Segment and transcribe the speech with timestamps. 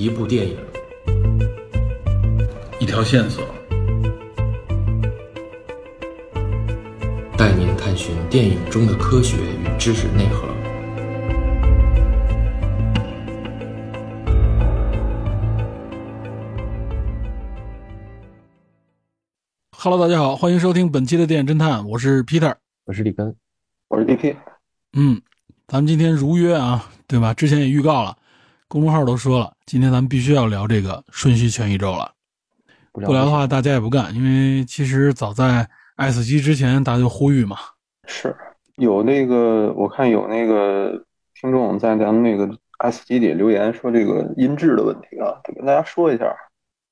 [0.00, 0.56] 一部电影，
[2.78, 3.44] 一条线索，
[7.36, 10.48] 带您探寻电影中的科学与知识内核。
[19.76, 22.54] Hello，大家好，欢迎收听本期的电影侦探，我是 Peter。
[22.86, 23.36] 我是李根，
[23.88, 24.34] 我是 DP，
[24.94, 25.20] 嗯，
[25.68, 27.34] 咱们今天如约啊，对吧？
[27.34, 28.16] 之前也预告了，
[28.70, 32.12] 公众号都说了，今天咱们必须要聊这个瞬息全宇宙了。
[32.92, 37.56] 不不聊的话，大家也不干，因为其实早在爱死机之前，大家就呼吁嘛。
[38.06, 38.32] 是
[38.76, 42.48] 有那个我看有那个听众在咱们那个
[42.78, 46.32] S 七里留言说这个音质的问题啊，得跟大家说一下，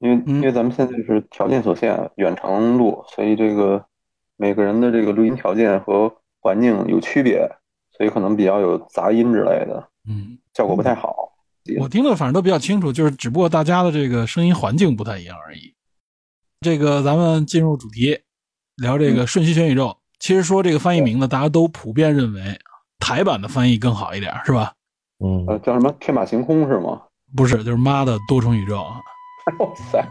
[0.00, 3.84] 因为嗯因为咱们现在是条件所限，远程录，所以这个
[4.36, 7.48] 每个人的这个录音条件和环境有区别，
[7.96, 11.27] 所以可能比较有杂音之类的，嗯，效果不太好。
[11.78, 15.74] 我听的反正都比较清楚，就是只不过大家的这个声音环境不太一样而已。
[16.60, 18.18] 这个咱们进入主题，
[18.76, 19.96] 聊这个瞬息全宇宙。
[20.18, 22.58] 其实说这个翻译名字，大家都普遍认为
[22.98, 24.72] 台版的翻译更好一点，是吧？
[25.24, 27.02] 嗯，呃，叫什么天马行空是吗？
[27.36, 29.00] 不是，就是妈的多重宇宙啊，
[29.60, 30.04] 哇塞，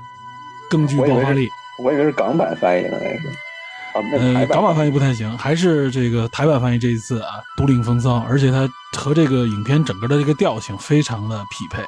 [0.70, 1.48] 更具爆发力。
[1.84, 3.30] 我以为是港版翻译呢，那是。
[3.98, 11.84] 啊，那台呃，港版翻译不太行，还是这个台版翻译这一次啊独领风骚，而且它和这个影片整个的这个调性非常的匹配。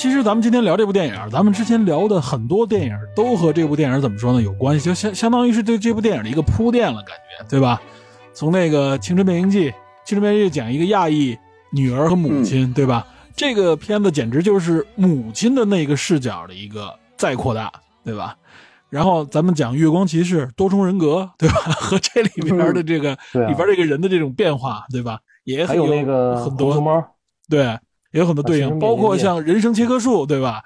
[0.00, 7.82] 其实咱们今天聊这部电影，咱们之前聊的很多电影都和这部电影怎么说呢有关系，就相相当于是对这部电影的一个铺垫了，感觉对吧？
[8.32, 9.68] 从那个《青春变形记》，
[10.06, 11.36] 《青春变形记》讲一个亚裔
[11.70, 13.06] 女儿和母亲，对吧？
[13.36, 17.70] 这个片子简直就是母亲的那个视角的一个再扩大，
[18.02, 18.34] 对吧？
[18.88, 21.56] 然后咱们讲《月光骑士》多重人格，对吧？
[21.78, 25.18] 和这里边的这个、里边这个人的这种变化，对吧？
[25.44, 27.04] 也还有那个很多猫，
[27.50, 27.78] 对，
[28.12, 30.62] 也有很多对应，包括像人生切割术，对吧？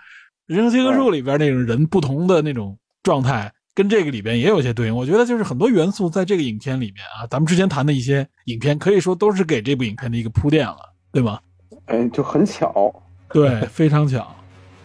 [0.47, 4.97] 人生切割术里边那种人不同的那种状态，跟这个里边也有些对应。
[4.97, 10.77] 我觉得就是很多元素在这个影片里面啊，咱们之前谈的一些影片，可以说都是给这部影片的一个铺垫了，
[11.13, 11.39] 对吗？
[11.87, 12.93] 哎，就很巧，
[13.31, 14.35] 对，非常巧。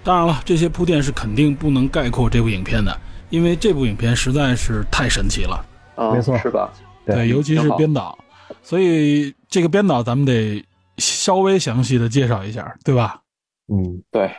[0.04, 2.98] 当然了，这些铺垫是肯定不能概括这部影片的，
[3.30, 5.66] 因为这部影片实在是太神奇了。
[5.96, 6.72] 啊，没错是吧？
[7.06, 8.18] 对，尤其是编导，
[8.64, 10.64] 所以这个编导咱们得
[11.00, 13.22] 稍微详细的介绍一下，对吧？
[13.68, 14.30] 嗯，对，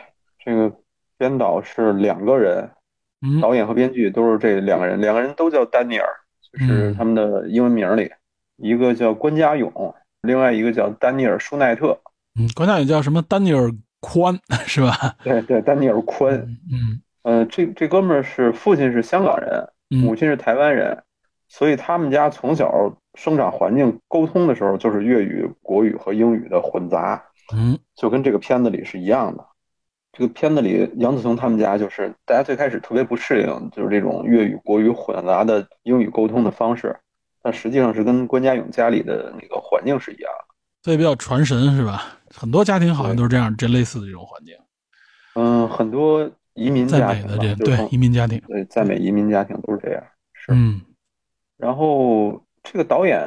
[0.43, 0.71] 这个
[1.17, 2.69] 编导是两个人，
[3.21, 6.07] 嗯，导演和编剧都是这两个人，两个人都叫丹尼尔，
[6.51, 8.11] 就是嗯他们的英文名里，
[8.57, 9.71] 一个叫关家勇，
[10.21, 11.99] 另外一个叫丹尼尔舒奈特。
[12.39, 15.15] 嗯，关家勇叫什么丹尼尔宽是吧？
[15.23, 16.33] 对对，丹尼尔宽。
[16.71, 21.03] 嗯呃，这这哥们儿是父亲是香港人，母嗯亲是台湾人，
[21.47, 27.23] 所以他们家从小生长环境沟通的时候就是粤语、国语和英语的混杂。
[27.53, 29.45] 嗯就跟这个片子里是一样的。
[30.13, 36.97] 这个片子里，杨子琼他们家就是大家最开始特别不适应，就是这种粤语国语混杂的英语沟通的方式，
[37.41, 40.55] 但实际上是跟关家勇家里的那个环境是一样的。
[40.83, 42.17] 所以比较传神是吧？
[42.33, 44.55] 很多家庭好像都是这样，这类似的这种环境，
[45.35, 50.03] 嗯，很多移民家庭吧，美的这对移民家庭，对在美移民家庭都是这样。
[50.33, 50.81] 是，嗯，
[51.57, 53.19] 然后这个导演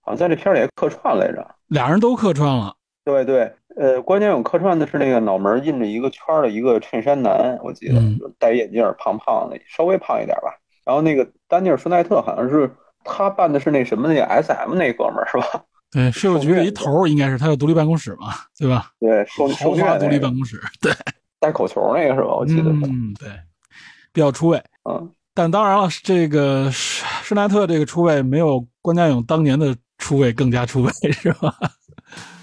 [0.00, 1.46] 好像在这片儿里还客串来着。
[1.68, 10.54] 俩人都客串了，对对，呃，关键有客串的是那个脑门印着一个圈儿的一个衬衫男，我记得，嗯戴眼镜，胖胖的，稍微胖一点吧。
[10.84, 12.68] 然后那个丹尼尔·舒奈特好像是
[13.04, 15.64] 他扮的是那什么那个 S.M 那哥们儿是吧？
[15.92, 18.90] 对，税务局的一头儿应该是他有独立办公室嘛，对吧？
[18.98, 20.92] 对，受豪受虐华独立办公室，对，
[21.40, 22.34] 带口球那个是吧？
[22.34, 23.28] 我记得是，嗯，对，
[24.12, 24.62] 比较出位。
[24.88, 26.70] 嗯，但当然了，这个
[27.30, 31.54] 施施奈特这个出位没有关家勇当年的出位更加出位， 是吧？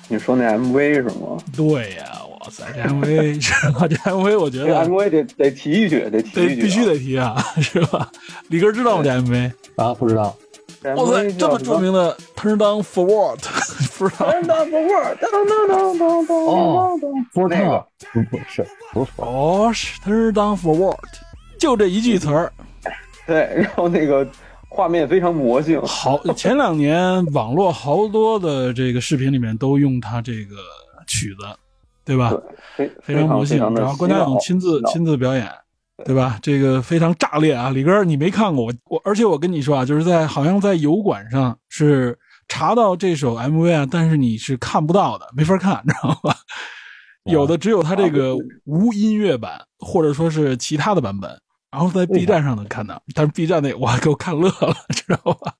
[0.07, 1.37] 你说那 M.V 是吗？
[1.53, 2.05] 对呀、
[2.39, 3.85] 哇塞，这 MV 是吧？
[3.85, 8.09] 这 MV 我觉这得 M.V 得得提一句，得提一句必须得提啊， 是吧？
[8.47, 9.03] 李哥知道吗？
[9.03, 9.51] 这 MV？
[9.75, 10.33] 啊，不知道，
[10.81, 13.39] 这哇塞，这么著名的 Turn Down for What？
[13.99, 15.17] 不知道，Turn down for what？
[15.19, 20.97] 当当当当当哦当不是他那个，不不是不是，哦，是 Turn Down for What？
[21.59, 22.53] 就这一句词儿。
[23.25, 24.25] 对，然后那个
[24.69, 30.55] 画面非常魔性，好，前两年网络好多的这个视频里面都用他这个
[31.07, 31.45] 曲子，
[32.05, 32.33] 对吧？
[32.75, 33.57] 非非常魔性。
[33.73, 35.49] 然后关家勇亲自亲自表演，
[36.05, 36.37] 对吧？
[36.41, 37.69] 这个非常炸裂啊！
[37.69, 42.17] 李哥，你没看过我我，而且我跟你说啊，就是在好像在油管上是
[42.47, 46.35] 查到这首 MV 啊，但是你是看不到的，没法看，知道吧？
[47.25, 51.29] 有的只有它这个无音乐版，或者说是其他的版本，
[51.71, 55.53] 然后在 B 站上能看到，但是 B 站那哇给我看乐了， 知道吧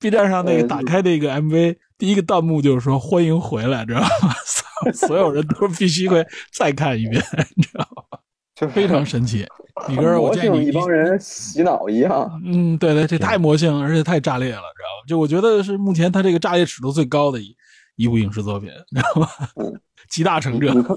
[0.00, 4.08] ？B 站上那个呃打开那个 MV，第一个弹幕就是说欢迎回来，知道吧？
[4.44, 7.22] 所所有人都必须会再看一遍，
[7.56, 8.18] 你知道吗？
[8.54, 9.46] 就是非常神奇。
[9.88, 12.30] 李哥，我建议你一帮人洗脑一样。
[12.44, 15.06] 嗯，对对，这太魔性，而且太炸裂了，知道吗？
[15.08, 17.56] 就我觉得是目前他这个炸裂尺度最高的一
[17.96, 19.28] 一部影视作品，知道吗？
[19.56, 20.74] 嗯集大成者。
[20.74, 20.96] 你看，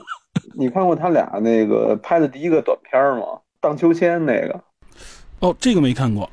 [0.58, 3.26] 你看过他俩那个拍的第一个短片吗？
[3.66, 4.62] 荡秋千那个，
[5.40, 6.30] 哦，这个没看过。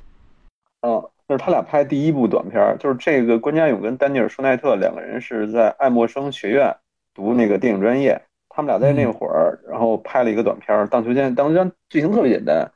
[0.83, 6.77] 嗯，那是他俩拍第一部短片儿，就是这个关家勇跟丹尼尔·舒奈特两个人是在爱默生学院
[7.15, 8.21] 读那个电影专业，
[8.51, 11.33] 他们俩在那会儿，然后拍了一个短片儿《荡秋千》。
[11.35, 12.71] 荡秋千剧情特别简单，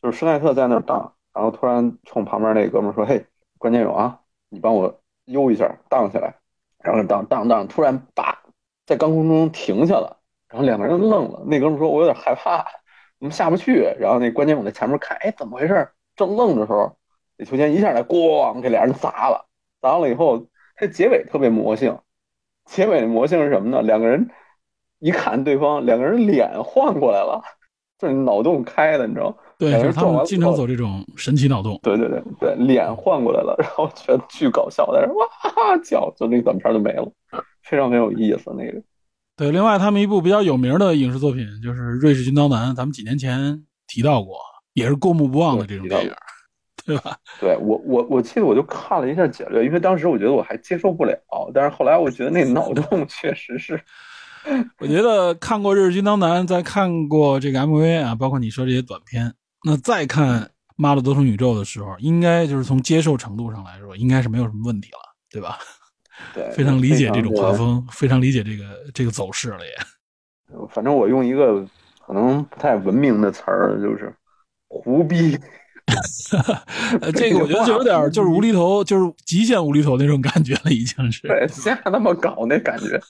[0.00, 3.26] 就是舒奈特在那儿荡，然后突然冲旁边那哥们儿说：“嘿，
[3.58, 4.20] 关家勇啊，
[4.50, 6.32] 你帮我悠一下，荡起来。”
[6.78, 8.38] 然后荡荡荡，突然叭，
[8.86, 10.16] 在高空中停下了，
[10.48, 11.42] 然后两个人愣了。
[11.44, 12.64] 那哥们儿说：“我有点害怕，
[13.18, 15.88] 我们下不去。”然后那关键我在前面看，哎，怎么回事？
[16.16, 16.96] 正愣的时候，
[17.36, 19.46] 那秋千一下来，咣给俩人砸了，
[19.80, 20.46] 砸完了以后，
[20.76, 21.98] 它结尾特别魔性。
[22.64, 23.82] 结尾的魔性是什么呢？
[23.82, 24.28] 两个人
[24.98, 27.42] 一看对方，两个人脸换过来了，
[27.98, 29.36] 就是脑洞开的，你知道吗？
[29.58, 31.78] 对，就是他们经常走这种神奇脑洞。
[31.82, 37.10] 对对对对，脸换过来了，然后觉得巨搞笑，在那哇哈哈叫，就那短片就没了，
[37.62, 38.82] 非常没有意思那个。
[39.36, 44.38] 对，另外他们一部比较有名的影视作品就是《瑞士军刀男》，咱们几年前提到过，
[44.72, 46.12] 也是过目不忘的这种电影，
[46.86, 47.18] 对吧？
[47.38, 51.18] 对我我我记得我就看了一下简略，因为当时我觉得我还接受不了，
[51.52, 53.78] 但是后来我觉得那脑洞 确实是，
[54.78, 59.34] 我觉得看过《日军当男》，再看过这个 MV 啊，包括你说这些短片，
[59.64, 60.40] 那再看
[60.76, 65.58] 《妈的多重宇宙》的时候，应该就是从接受程度上来说，应该是没有什么问题了，对吧？
[66.34, 67.52] 对，非常理解这种画。
[67.52, 68.64] 风，非常理解这个
[68.94, 69.72] 这个走势了也。
[70.70, 71.66] 反正我用一个
[72.06, 74.14] 可能不太文明的词儿，就是
[74.68, 75.38] 胡逼。
[77.00, 81.28] 呃，这个我觉得就有点就是无厘头，就是极限无厘头那种感觉了，已经是。
[81.28, 83.00] 对，瞎他妈搞那感觉。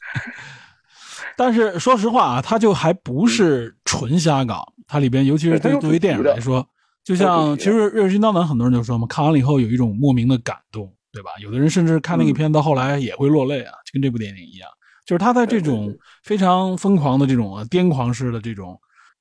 [1.36, 6.66] 但是说实话啊，它就还不是纯瞎搞，它里边尤其是对作为电影来说，
[7.04, 11.30] 就像其实《热心刀男》很多人就说嘛，看完了以后有一种莫名的感动，对吧？
[11.40, 14.68] 有的人甚至看那个嗯片到后来也会落泪啊，就跟这部电影一样，
[15.06, 18.78] 就是他在这种非常疯狂的这种呃癫狂式的这种。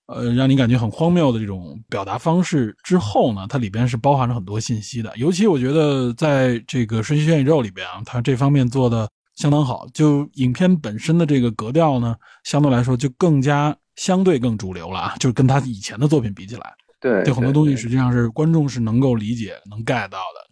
[0.07, 5.11] 呃，让你感觉很荒谬的这种表达方式之后呢，它里边是包含着很多信息的。
[5.17, 9.87] 尤其我觉得在这个《瞬息全宇宙》里边啊，它这方面做的相当好。
[9.95, 16.71] 就影片本身的这个格调呢，相对来说就更加相对更主流了啊，就是跟他以前的作品比起来，
[17.01, 20.44] 对，对很多东西实际上是观众是能够理解、能 get 到的。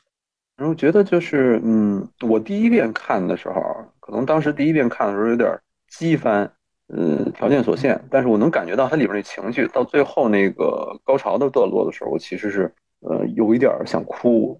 [0.56, 3.62] 然后觉得就是，嗯，我第一遍看的时候，
[4.00, 5.50] 可能当时第一遍看的时候有点
[5.90, 6.50] 激翻，
[6.94, 12.72] 嗯，条件所限，但是我能感觉到它里边那情绪，到最后那个高潮的段落的时候，我其实是，
[13.02, 14.60] 呃，有一点想哭，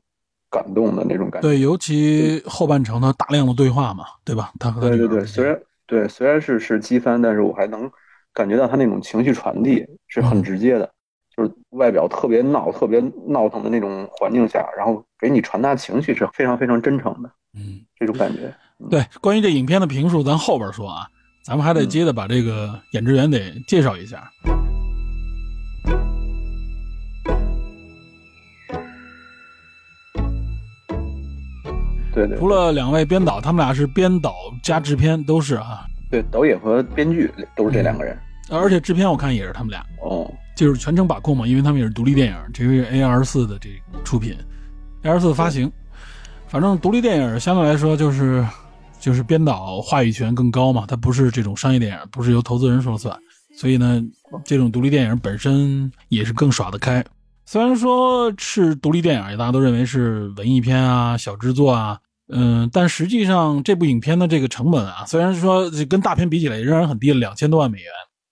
[0.50, 1.48] 感动的那种感觉。
[1.48, 4.52] 对，尤其后半程的大量的对话嘛，对吧？
[4.60, 7.90] 他和他对对对，虽然对虽然是是激翻，但是我还能
[8.34, 10.92] 感觉到他那种情绪传递是很嗯直接的，
[11.36, 18.54] 就是外表特别闹、特别闹腾的那种环境下，然后给你传达情绪是非常非常真诚的嗯，这种感觉。
[18.90, 21.08] 对，关于这影片的评述，咱后边说啊，
[21.44, 24.30] 咱们还得嗯接着把这个演职员得介绍一下。
[32.14, 38.16] 对对，除了两位编导，他们俩是编导加制片，都是啊，对导演和编剧都是这两个人。
[38.52, 44.36] 而且制片我看也是他们俩，哦，就是全程把控嘛，因为他们也是独立电影，这个是 A R 四的这个出品
[45.04, 45.72] ，A 二四的发行。
[46.48, 48.46] 反正独立电影相对来说就是
[49.00, 53.18] 就是编导话语权更高嘛，它不是这种商业电影，不是由投资人说了算，
[53.58, 54.02] 所以呢，
[54.46, 57.04] 这种独立电影本身也是更耍得开。
[57.46, 67.88] 虽然说是独立电影，大家都认为是文艺片啊、小制作啊，嗯，但实际上这部影片的这个成本啊，虽然说跟大片比起来仍然很低了，两千多万美元，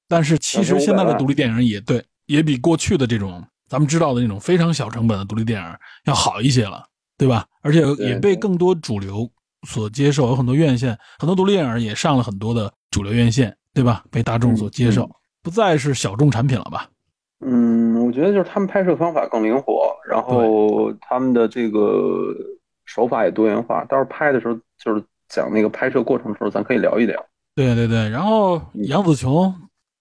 [0.08, 2.02] 但是其实现在的独立电影也对，
[2.32, 5.68] 也比过去的这种咱们知道的那种非常小成本的独立电影
[6.06, 6.84] 要好一些了，
[7.18, 7.46] 对吧？
[7.62, 9.30] 而且也被更多主流
[9.68, 14.04] 所接受，有很多院线，很多独立电影也上了很多的主流院线，对吧？
[14.10, 15.10] 被大众所接受，
[15.44, 16.88] 不再是小众产品了吧？
[17.46, 22.34] 嗯，我觉得就是他们拍摄方法更灵活，然后他们的这个
[22.86, 23.84] 手法也多元化。
[23.86, 27.24] 到时候拍的时候，就是讲那个拍摄过程的时候，咱可以聊一聊。
[27.56, 29.54] 对对对，然后杨紫琼，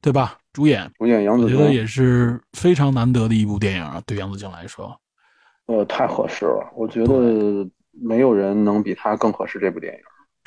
[0.03, 0.39] 对吧？
[0.53, 4.95] 主演，主演杨紫琼我觉得也是非常难得的一部电影啊，对杨紫琼来说。
[5.67, 6.69] 呃，太合适了。
[6.75, 10.01] 我觉得没有人能比他更合适这部电影。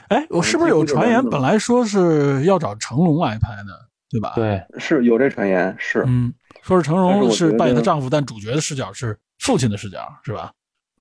[0.10, 10.52] 哎，我是不是有传言本来说是要找成龙来拍的，对吧？，对，是有这传言，是嗯，说是成龙是扮演的丈夫，但主角的视角是父亲的视角，是吧？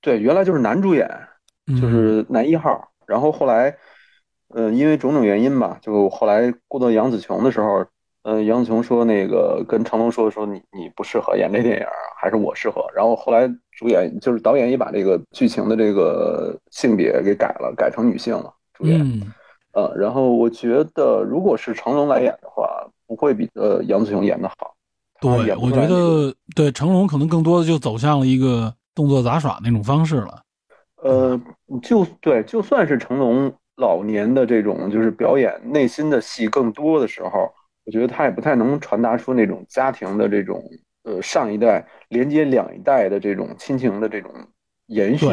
[0.00, 1.08] 对，原来就是男主演，
[1.66, 2.88] 嗯就是男一号。
[3.06, 3.76] 然后后来，
[4.54, 7.84] 呃，因为种种原因吧，就后来过到杨紫琼的时候，
[8.24, 11.86] 呃，杨紫琼说那个跟成龙说说你你不适合演这电影，
[12.20, 12.86] 还是我适合。
[12.94, 19.00] 然后后来主演就是导演也把这个剧情的这个性别给改了，改成女性了，主演。
[19.00, 19.32] 嗯，
[19.72, 24.74] 呃，然后我觉得如果是成龙来演的话，不会比呃杨紫琼演的好。
[25.20, 30.42] 对，我觉得对成龙可能更多的就走向了一个动作杂耍那种方式了。
[31.02, 31.40] 呃，
[31.82, 37.52] 就对，就算是成龙老年的这种就是表演内心的戏更多的时候，
[37.84, 40.62] 我觉得他也不太能传达出那种家庭的这种
[41.04, 44.30] 呃上一代连接两一代的这种亲情的这种
[44.86, 45.26] 延续。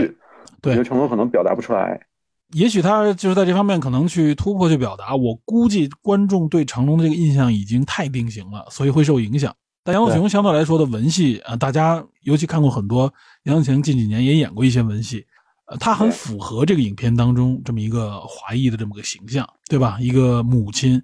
[0.62, 2.00] 对我觉得成龙可能表达不出来。
[2.54, 5.16] 也许他就是在这方面可能去突破去表达。
[5.16, 9.56] 我估计观众对成龙的这个印象已经太定型了，所以会受影响。
[9.84, 13.14] 但杨紫琼相对来说的文戏啊、呃大家尤其看过很多，
[13.44, 15.26] 杨紫琼近几年也演过一些文戏，
[15.68, 19.98] 呃，她很符合这个影片当中这么一个华裔的这么个形象，对吧？
[20.02, 21.02] 一个母亲，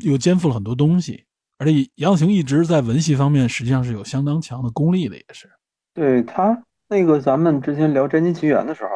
[0.00, 1.24] 又肩负了很多东西，
[1.58, 5.50] 而且杨紫琼一直在文戏方面实际上是有相当强的功力的，也是。
[5.92, 8.90] 对他那个咱们之前聊《摘金奇缘》的时候，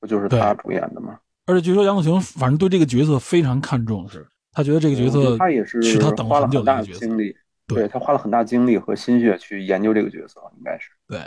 [0.00, 1.18] 不就是他主演的吗？
[1.46, 6.86] 而且据说杨紫琼反正对这个角色非常看重，是他觉得这个角色他也是是他等花了很大的。
[6.86, 7.36] 精力，
[7.66, 10.90] 对他花了很大精力和心血去研究这个角色，应该是。
[11.08, 11.20] 对，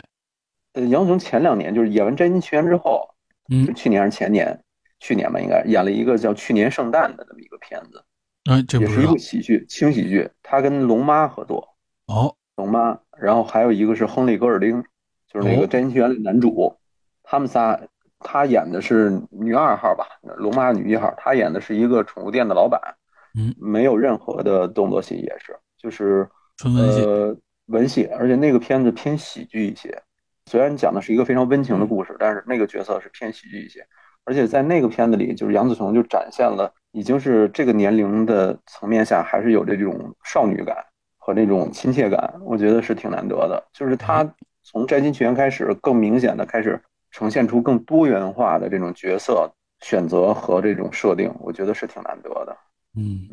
[0.72, 3.08] 呃，杨紫琼前两年就是演完《摘金奇缘》之后，
[3.50, 4.58] 嗯，去年还是前年？
[4.98, 8.02] 去年吧，应该演了一个叫《去年圣诞》的这么一个片子，
[8.48, 10.28] 哎，这不也是一部喜剧，轻喜剧。
[10.42, 11.68] 他跟龙妈合作，
[12.06, 14.82] 哦，龙妈，然后还有一个是亨利·戈尔丁，
[15.32, 16.76] 就是那个哦《摘金奇缘》里的男主，
[17.22, 17.80] 他们仨，
[18.20, 20.06] 他演的是女二号吧，
[20.38, 22.80] 龙妈女一号，他演的是一个宠物店的老板，
[23.38, 27.02] 嗯，没有任何的动作戏，也是就是纯文戏。
[27.02, 27.36] 呃
[27.66, 30.00] 文戏，而且那个片子偏喜剧一些。
[30.48, 33.84] 虽然讲的是一个非常温情的故事，但是那个角色是偏喜剧一些。
[34.24, 40.74] 而且在那个片子里，就是杨紫琼就展现了已经是这个年龄的层面下，还是有这种少女感
[41.18, 43.62] 和那种亲切感，我觉得是挺难得的。
[43.70, 44.26] 就是她
[44.62, 49.46] 从《摘金奇缘》开始，更明显的开始呈现出更多元化的这种角色
[49.82, 52.56] 选择和这种设定，我觉得是挺难得的。
[52.96, 53.28] 嗯，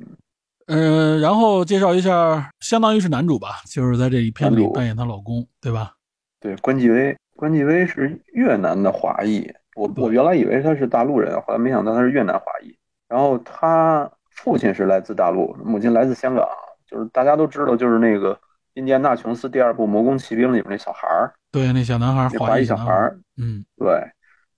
[0.67, 5.93] 呃，然后介绍一下，相当于是男主吧，就是在这一片里扮演她老公，对吧？
[6.41, 12.75] 对，关继威，关继威是越南的华裔，我我原来以为他是大陆人，后来没想到他是越南华裔。
[13.13, 16.43] 然后他父亲是来自大陆，母亲来自香港，
[16.87, 18.35] 就是大家都知道，就是那个
[18.73, 24.01] 印第安纳琼斯第二部《魔宫奇兵》里面那小孩儿，对，那小男孩，那华裔小孩儿，嗯，对，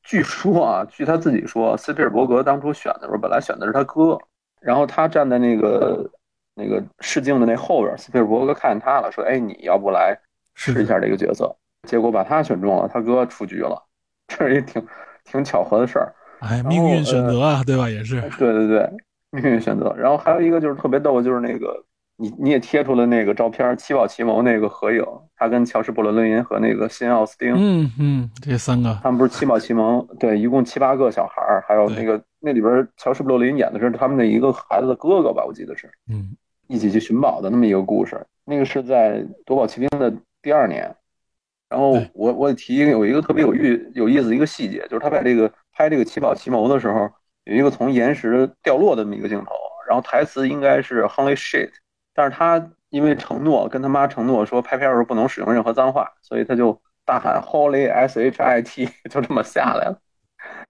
[0.03, 4.17] 据说啊，据他自己说，斯皮尔伯格当初选的时候，本来选的是他哥，
[4.61, 6.09] 然后他站在那个
[6.53, 10.17] 那个试镜的那后边，斯皮尔伯格看见他了，说：“哎，你要不来
[10.53, 11.53] 试一下这个角色？”
[11.85, 13.83] 结果把他选中了，他哥出局了，
[14.29, 14.81] 这是一挺
[15.25, 16.15] 挺巧合的事儿。
[16.39, 17.89] 哎，命运选择啊，对吧？
[17.89, 18.89] 也是，对对对，
[19.31, 19.93] 命运选择。
[19.97, 21.83] 然后还有一个就是特别逗，就是那个
[22.17, 25.03] 你你也贴出了那个照片，七宝奇谋那个合影，
[25.35, 36.35] 他跟乔什·布伦伦因和那个新奥斯汀，嗯嗯，这三个，他们不是七宝奇谋，对，一共七八个小孩儿，还有那个那里边乔什·布伦因演的是他们的一个孩子的哥哥吧，我记得是嗯
[36.67, 38.19] 一起去寻宝的那么一个故事。
[38.43, 40.93] 那个是在《夺宝奇兵》的第二年。
[41.67, 47.11] 然后对我我提一个有一个特别有意有意思的一个细节，就是他把这个拍这个七宝奇谋的时候，
[47.43, 49.51] 有一个从岩石掉落的这么一个镜头，
[49.87, 51.69] 然后台词应该是 “Holy shit”，
[52.13, 59.99] 但是他因为承诺跟他妈承诺说拍片的时候不能使用任何脏话，所以他就大喊 “Holy S H I T”， 就这么下来了。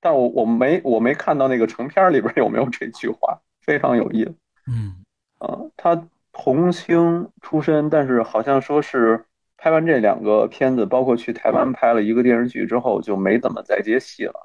[0.01, 4.35] 但我我没我没看到那个成片里边有没有这句话，非常有意思。
[4.67, 4.95] 嗯，
[5.39, 9.25] 啊，他童星出身，但是好像说是
[9.57, 14.44] 拍完这两个片子，包括去台湾拍了一个电视剧之后，就没怎么再接戏了。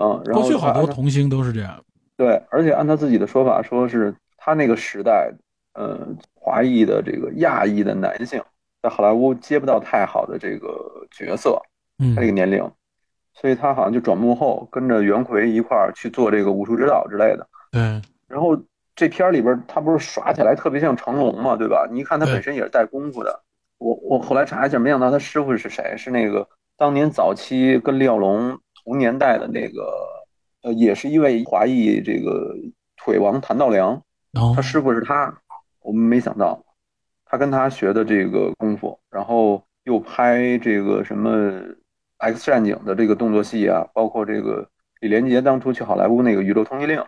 [0.00, 1.82] 嗯，然过后过去好多童星都是这样，
[2.16, 5.32] 对，而且按他自己的说法，说是他那个时代，
[5.74, 5.98] 呃，
[6.34, 8.40] 华裔的这个亚裔的男性
[8.82, 10.68] 在好莱坞接不到太好的这个
[11.10, 11.60] 角色，
[11.98, 12.70] 嗯他这个年龄，
[13.34, 17.46] 所以他好像就转幕后，跟着袁奎一块儿去做这个武术指导之类的。
[17.72, 17.80] 对，
[18.28, 18.56] 然后
[18.94, 21.88] 这片儿里边他不是耍起来特别像成龙嘛，对吧？
[21.90, 23.42] 你一看他本身也是带功夫的。
[23.78, 25.94] 我我后来查一下，没想到他师傅是谁？
[25.96, 29.92] 是那个当年早期跟李小龙同年代的那个，
[30.62, 32.56] 呃，也是一位华裔这个
[32.96, 34.00] 腿王谭道良，
[34.56, 35.32] 他师傅是他。
[35.82, 36.62] 我们没想到，
[37.26, 41.60] 他跟他学的这个功夫，然后又拍这个什么
[42.16, 44.66] X 战警的这个动作戏啊，包括这个
[45.00, 46.98] 李连杰当初去好莱坞那个《宇宙通缉令》，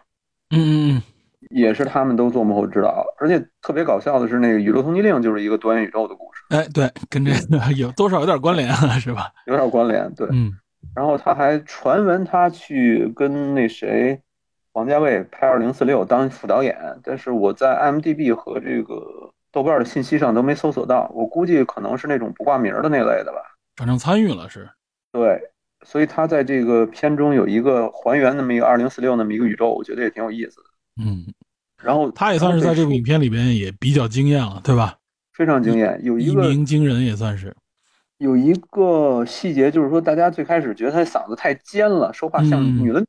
[0.50, 1.02] 嗯嗯
[1.50, 9.32] 也是他们都做幕后指导，而且特别搞笑的是，那个《宇宙通缉令》就是一个多元宇宙的故事，嗯，哎，对，跟这个有多少有点关联啊，是吧？
[9.46, 10.12] 有点关联。
[10.14, 10.52] 对，嗯
[10.94, 14.20] 然后他还传闻他去跟那谁
[14.72, 23.38] 王家卫拍《二零四六》当副导演，但是我在 IMDB 和这个豆瓣的信息上都没搜索到，我估计可能是那种不挂名的那类的吧。
[23.76, 24.68] 反正参与了是，
[25.12, 25.40] 对，
[25.84, 30.64] 所以他在这个片中有一个还原那么一个二零四六那么一个宇宙，我觉得也挺有意思的。
[31.02, 31.25] 嗯，
[31.82, 34.96] 然后他也算是在这部影片里边也比较惊艳了，对吧？
[35.32, 37.56] 非常惊艳，有一一鸣惊人也算是，
[38.20, 43.06] 有一个细节，就是说大家最开始觉得他嗓子太尖了，说话像嗯女的的，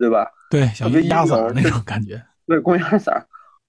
[0.00, 0.26] 对吧？
[0.50, 3.22] 对，小特别鸭嗓儿那种感觉， 对，公园嗓儿。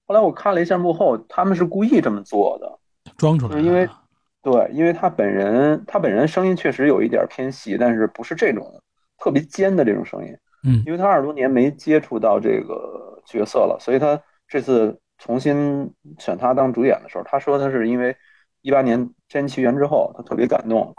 [0.07, 2.79] 后来我看了一下幕后，他们是故意这么做的。
[3.17, 3.87] 装出来的，因为
[4.41, 8.81] 对，因为他本人他本人声音确实有一点偏细，但是不是这种
[9.17, 10.35] 特别尖的这种声音。
[10.63, 18.15] 嗯因为他二十多年没接触到这个角色了，所以他这次重新选他当主演的时候，他说他是因为
[18.65, 20.91] 一八年《真奇缘》之后，他特别感动，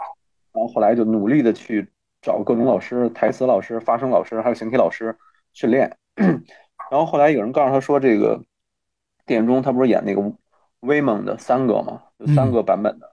[0.53, 1.85] 然后后来就努力的去
[2.21, 5.13] 找各种老师、台词老师、发声老师，还有形体老师
[5.51, 5.97] 训练。
[6.15, 8.41] 然后后来有人告诉他说，这个
[9.25, 10.33] 电影中他不是演那个
[10.79, 13.11] 威猛的三个嘛，有三个版本的，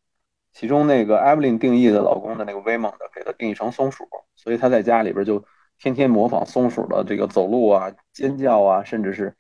[0.52, 5.44] 其中那个 Evelyn 定义的老公的那个威猛的，给他定义成松鼠，所以他在家里边就
[5.80, 9.34] 天天模仿松鼠的这个走路啊、尖叫啊，甚至是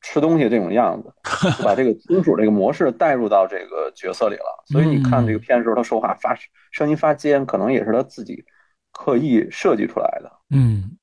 [0.00, 1.12] 吃东西这种样子，
[1.62, 4.64] 把这个金主这个模式带入到这个角色里了。
[4.66, 6.36] 所以你看这个片的时候，他说话发
[6.70, 8.44] 声音发尖，可能也是他自己
[8.92, 10.96] 刻意设计出来的，嗯，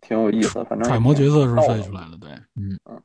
[0.00, 0.64] 挺有意思。
[0.64, 3.00] 反正揣摩角色的时候设计出来的，对，嗯嗯，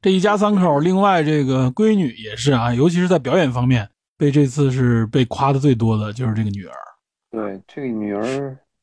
[0.00, 6.74] 这一家三口，另外这个闺女也是啊，尤其是在表演方面，被这次是被夸的最多的就是这个女儿，
[7.30, 8.22] 对这个女儿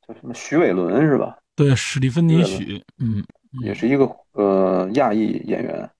[0.07, 1.37] 叫什么徐伟伦是吧？
[1.55, 3.23] 对，史蒂芬妮许，嗯，
[3.63, 5.91] 也是一个呃亚裔演员，她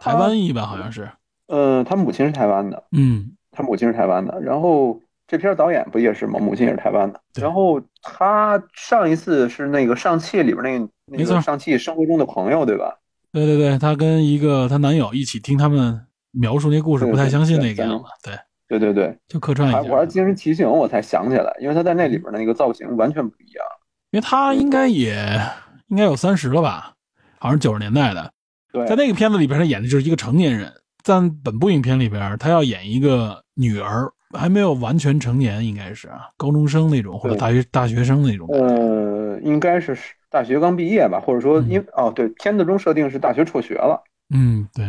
[0.00, 1.08] 台湾裔吧，好像是，
[1.48, 6.38] 呃，他母亲是台湾的，嗯他母亲是台湾的，然后这片导演不也是吗？
[6.40, 7.20] 母亲也是台湾的。
[7.40, 12.98] 然后他上一次是那个上汽里边那个那没错个上汽生活中的朋友，对吧？
[13.32, 16.00] 对对对，她跟一个她男友一起听他们
[16.32, 23.64] 描述那故事，不太相信那个样子，对，对对对，就客串一下我还下，精神提醒我才想起来，因为他在那里边的那个造型完全不一样。
[24.10, 25.40] 因为他应该也
[25.88, 26.92] 应该有三十了吧，
[27.38, 28.30] 好像是九十年代的，
[28.74, 30.72] 对，在那个片子里边，他演的就是一个成年人，
[31.04, 38.48] 在本部影片里边，他要演一个女儿，还没有完全成年，应该是啊，高中生那种或者大学大学生那种。
[38.48, 39.96] 呃，应该是
[40.28, 44.02] 大学刚毕业吧，或者说嗯因哦对，片子中设定是大学辍学了，
[44.34, 44.84] 嗯，对，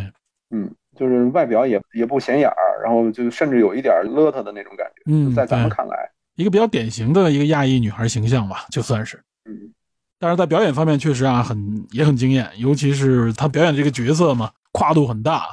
[0.49, 9.21] 嗯，就是外表也也不显眼儿，然后就甚至有一点邋遢的那种感觉，嗯在咱们看来，一个比较典型的一个亚裔女孩形象吧，就算是。
[9.47, 9.71] 嗯。
[10.19, 15.45] 但是在表演方面确实啊，很也很惊艳，尤其是他表演这个角色嘛，跨度很大，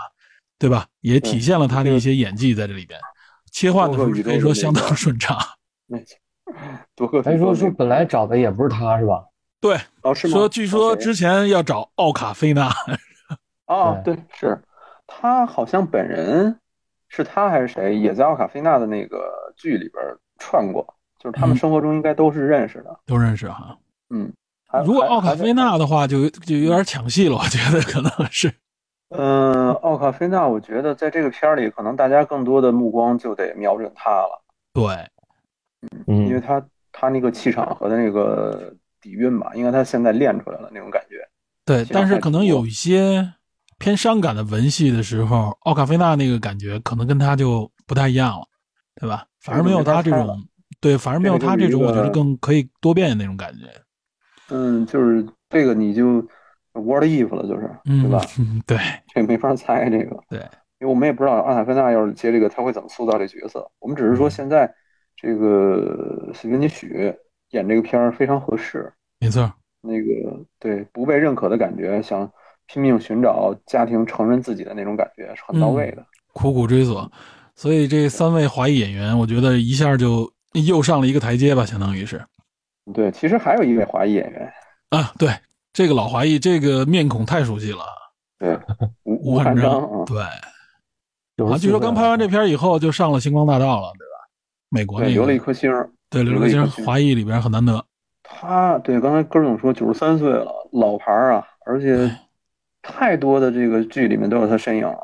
[0.58, 0.86] 对吧？
[1.00, 2.98] 也体现了他的一些演技在这里边，
[3.50, 5.36] 切换的时候可以说相当顺畅。
[5.86, 6.16] 没错，
[6.94, 9.24] 多个还说说本来找的也不是他是吧？
[9.60, 10.32] 对，哦是吗？
[10.34, 12.72] 说据说之前要找奥卡菲娜，
[13.66, 14.60] 哦对是，
[15.06, 16.58] 他好像本人
[17.08, 19.24] 是他还是谁也在奥卡菲娜的那个
[19.56, 20.02] 剧里边
[20.38, 20.86] 串过，
[21.18, 23.00] 就是他们嗯生活中应该都是认识的。
[23.06, 23.76] 都认识哈。
[24.10, 24.32] 嗯，还
[24.84, 28.52] 如果奥卡菲娜的话，就就有点抢戏了，我觉得可能是。
[29.10, 34.86] 嗯，奥卡菲娜，我觉得在这个片儿里，可能大家更多的目光就得瞄准她了，对，
[36.06, 41.16] 嗯，因为他他那个气场和他那个底蕴吧，应该他现在练出来了那种感觉。
[41.66, 43.34] 对，但是可能有一些
[43.78, 48.46] 偏伤感的文戏的时候，奥卡菲娜那个感觉可能跟他就不太一样了，
[48.98, 49.26] 对吧？
[49.40, 50.42] 反而没有他这种，
[50.80, 53.66] 对，反而没有他这种，我觉得更可以多变的那种感觉。
[54.52, 56.20] 嗯，就是这个你就
[56.72, 58.20] what if 了，就是嗯，对吧？
[58.66, 58.78] 对，
[59.14, 60.20] 这没法猜这个。
[60.28, 60.38] 对，
[60.78, 63.66] 因为我们也不知道阿塔菲娜要是接这个，他会怎么塑造这角色。
[63.80, 64.72] 我们只是说现在
[65.16, 67.12] 这个史宾尼许
[67.50, 69.50] 演这个片儿非常合适，没错。
[69.80, 70.06] 那个
[70.60, 72.30] 对不被认可的感觉，想
[72.66, 76.06] 拼命寻找家庭承认自己的那种感觉是很到位的。
[76.32, 77.10] 苦苦追索，
[77.54, 80.32] 所以这三位华裔演员，我觉得一下就
[80.66, 82.24] 又上了一个台阶吧，相当于是
[82.92, 84.52] 对，其实还有一位华裔演员，
[84.90, 85.30] 啊，对，
[85.72, 87.84] 这个老华裔，这个面孔太熟悉了，
[88.38, 88.58] 对，
[89.04, 90.20] 吴吴汉汉章对，
[91.46, 94.28] 啊，据说刚拍完这片以后就上了星光大道了，对吧？
[94.68, 95.90] 美国那对，个留了一颗星儿。
[96.10, 97.82] 对留了一颗星华裔里边很难得，
[98.22, 102.28] 他对刚才哥总说九十三岁了，老牌儿啊，而且哎
[102.82, 104.98] 太多的这个剧里面都有他身影了。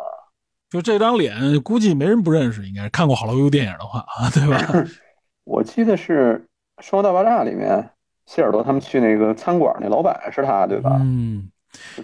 [0.69, 4.59] 就这张脸，估计没人不认识，应该是看过好莱坞电影的话啊，对吧？
[5.45, 6.35] 我记得是
[6.81, 7.91] 《生活大爆炸》里面
[8.27, 10.99] 谢尔多他们去那个餐馆，那老板是他对吧？
[11.01, 11.51] 嗯，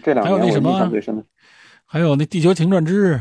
[0.03, 1.25] 这两还有那什么年我印象最深的。
[1.87, 3.15] 还有那《地球情转之日》，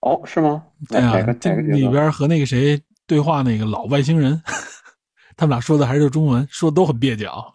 [0.00, 0.62] 哦，是吗？
[0.88, 4.40] 对啊哪哪个，这个里边和那个谁对话那个老外星人，
[5.36, 7.52] 他们俩说的还是中文，说的都很蹩脚。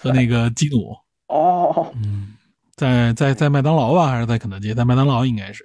[0.00, 2.34] 和那个基努，哦，嗯，
[2.76, 4.72] 在在在麦当劳吧，还是在肯德基？
[4.72, 5.64] 在麦当劳应该是，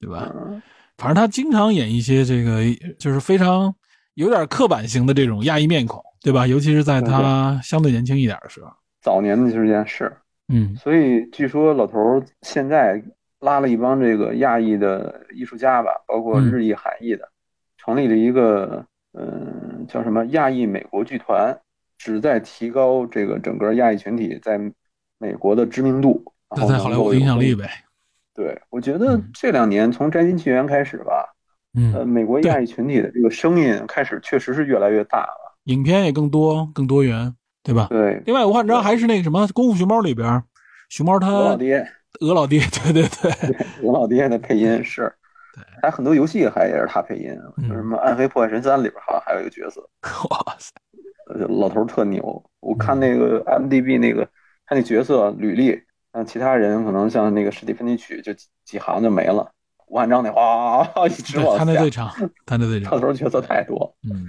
[0.00, 0.28] 对吧？
[0.34, 0.60] 嗯
[0.98, 2.60] 反正他经常演一些这个
[2.98, 3.74] 就是非常
[4.14, 6.46] 有点刻板型的这种亚裔面孔，对吧？
[6.46, 10.12] 尤其是在他相对年轻一点的时候，早年的时间是，
[10.48, 10.76] 嗯。
[10.76, 13.02] 所以据说老头儿现在
[13.40, 16.50] 拉了一帮这个亚裔的艺术家吧，包括嗯。
[16.50, 17.28] 日裔、韩裔的，
[17.78, 21.58] 成立了一个嗯叫什么亚裔美国剧团，
[21.96, 24.60] 旨在提高这个整个亚裔群体在
[25.18, 26.22] 美国的知名度，
[26.54, 27.68] 然在好莱坞的影响力呗，
[28.34, 29.30] 对，我觉得嗯。
[29.32, 31.26] 这两年从《摘金奇缘》开始吧，
[31.94, 35.39] 呃，嗯，美国亚裔群体的这个声音开始确实是越来越大了。
[35.64, 37.86] 影片也更多更多元，对吧？
[37.90, 40.42] 对，另外，吴汉章还是那个什么《功夫熊猫》里边，
[40.88, 41.86] 熊猫鹅他老爹，
[42.20, 45.12] 鹅老爹， 对对对，鹅老爹的配音是，
[45.54, 45.62] 对。
[45.82, 47.68] 还很多游戏还也是他配音，嗯。
[47.68, 49.80] 就什么《暗黑破坏神三》里边好像还有一个角色，
[50.30, 50.72] 哇塞，
[51.34, 52.42] 呃，老头特牛。
[52.60, 53.00] 我看嗯。
[53.00, 54.24] 那个 IMDB 那个
[54.66, 55.80] 他那角色履历，
[56.12, 59.50] 像其他人可能像那个史蒂芬妮曲就几几行就没了，
[59.86, 61.64] 吴汉章那哗一直往下。
[61.64, 62.10] 他那最，长，
[62.46, 62.92] 他那最长。
[62.92, 63.94] 老， 头角色太多。
[64.04, 64.26] 嗯，那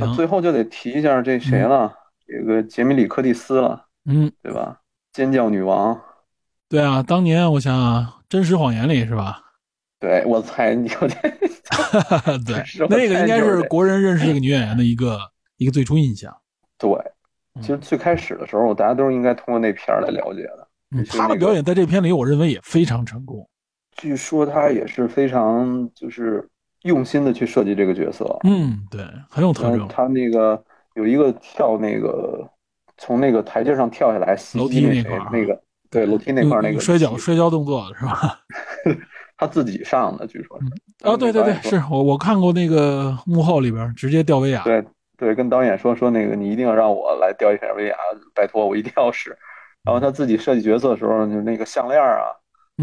[0.00, 1.92] 行，最后就得提一下这谁了，
[2.26, 4.80] 这个杰米里·柯蒂斯了，嗯，对吧？
[5.12, 6.00] 尖叫女王，
[6.68, 9.40] 对啊，当年我想想，《真实谎言》里是吧？
[10.00, 11.14] 对我猜你有这
[12.44, 15.18] 对那个应该是国人认识这个女演员的一个
[15.56, 16.36] 一个最初印象。
[16.76, 16.90] 对，
[17.54, 20.68] 嗯其实最开始的时候，大家都是应该通过那片儿来了解的。
[20.90, 23.48] 嗯，就是那个她的表演在这片里，我认为也非常成功。
[23.96, 26.46] 据说他也是非常就是
[26.84, 28.38] 用心的去设计这个角色。
[28.44, 29.86] 嗯，对，很有特征。
[29.88, 30.62] 他那个
[30.94, 32.48] 有一个跳那个
[32.96, 38.38] 从那个台阶上跳下来袭楼击那谁梯那块儿那个对楼梯那块儿那个摔跤摔跤动作是吧？
[39.36, 41.08] 他自己上的，据说是。
[41.08, 44.62] 啊，对对对，是我我看过那个幕后里边直接吊威亚。
[44.62, 44.84] 对
[45.16, 47.96] 对，跟导演说说那个你一定要让我来吊一下威亚，
[48.34, 49.36] 拜托我一定要试。
[49.82, 52.30] 然后他自己设计角色的时候，就那个项链啊，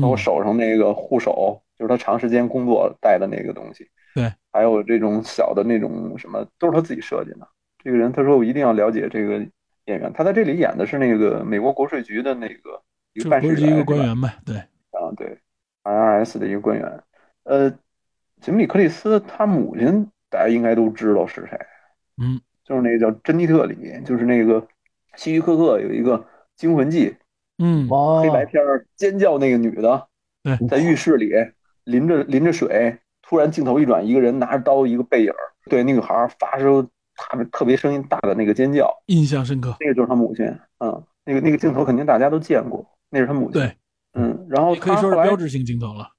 [0.01, 3.89] 包括嗯，手上那个护手，就是他长时间工作带的那个东西。
[4.13, 7.47] 对，还有这种小的那种什么，都是他自己设计的。
[7.83, 9.39] 这个人他说我一定要了解这个
[9.85, 12.79] 演员，他在这里演的是那个美国国税局的那个
[13.13, 14.31] 一个办事局一个官员呗？
[14.45, 15.35] 对，啊，对
[15.83, 17.03] ，IRS 的一个官员。
[17.45, 17.71] 呃，
[18.39, 21.57] 杰米里·克里斯他母亲大家应该都知道是谁，
[22.21, 24.67] 嗯，就是那个叫珍妮特里，就是那个
[25.15, 26.19] 希区柯克有一个
[26.55, 27.09] 《惊魂记》
[27.57, 28.61] 嗯，哦黑白片
[28.95, 30.07] 尖叫那个女的，
[30.43, 31.31] 对在浴室里
[31.85, 35.37] 淋着淋着水，突然镜头一转，一个人拿着刀，一个背影儿
[35.69, 36.81] 对那女孩发出
[37.15, 39.75] 特别特别声音大的那个尖叫，印象深刻。
[39.79, 40.45] 那个就是他母亲，
[40.79, 43.75] 嗯，那个那个镜头肯定大家都见过，那是他母亲，对，
[44.13, 46.09] 嗯，然后也可以说是标志性镜头了。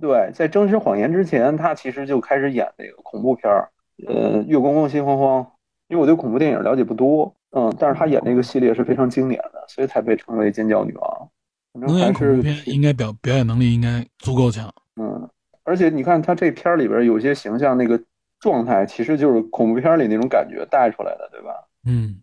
[0.00, 3.70] 对，在《真实谎言》之前，他其实就开始演那个恐怖片儿，
[4.06, 5.42] 呃，《月光光心慌慌》。
[5.88, 11.28] 因为我对恐怖电影了解不多，嗯，但是他演那个系列是非常经典的，所以才被称为“尖叫女王”。
[11.72, 14.68] 反正能演还是恐怖片，应该表表演能力应该足够强。
[15.00, 15.28] 嗯，
[15.64, 18.00] 而且你看他这片儿里边有些形象，那个
[18.40, 21.50] 状态其实就是恐怖片里那种感觉带出来的，对吧？
[21.84, 22.16] 嗯，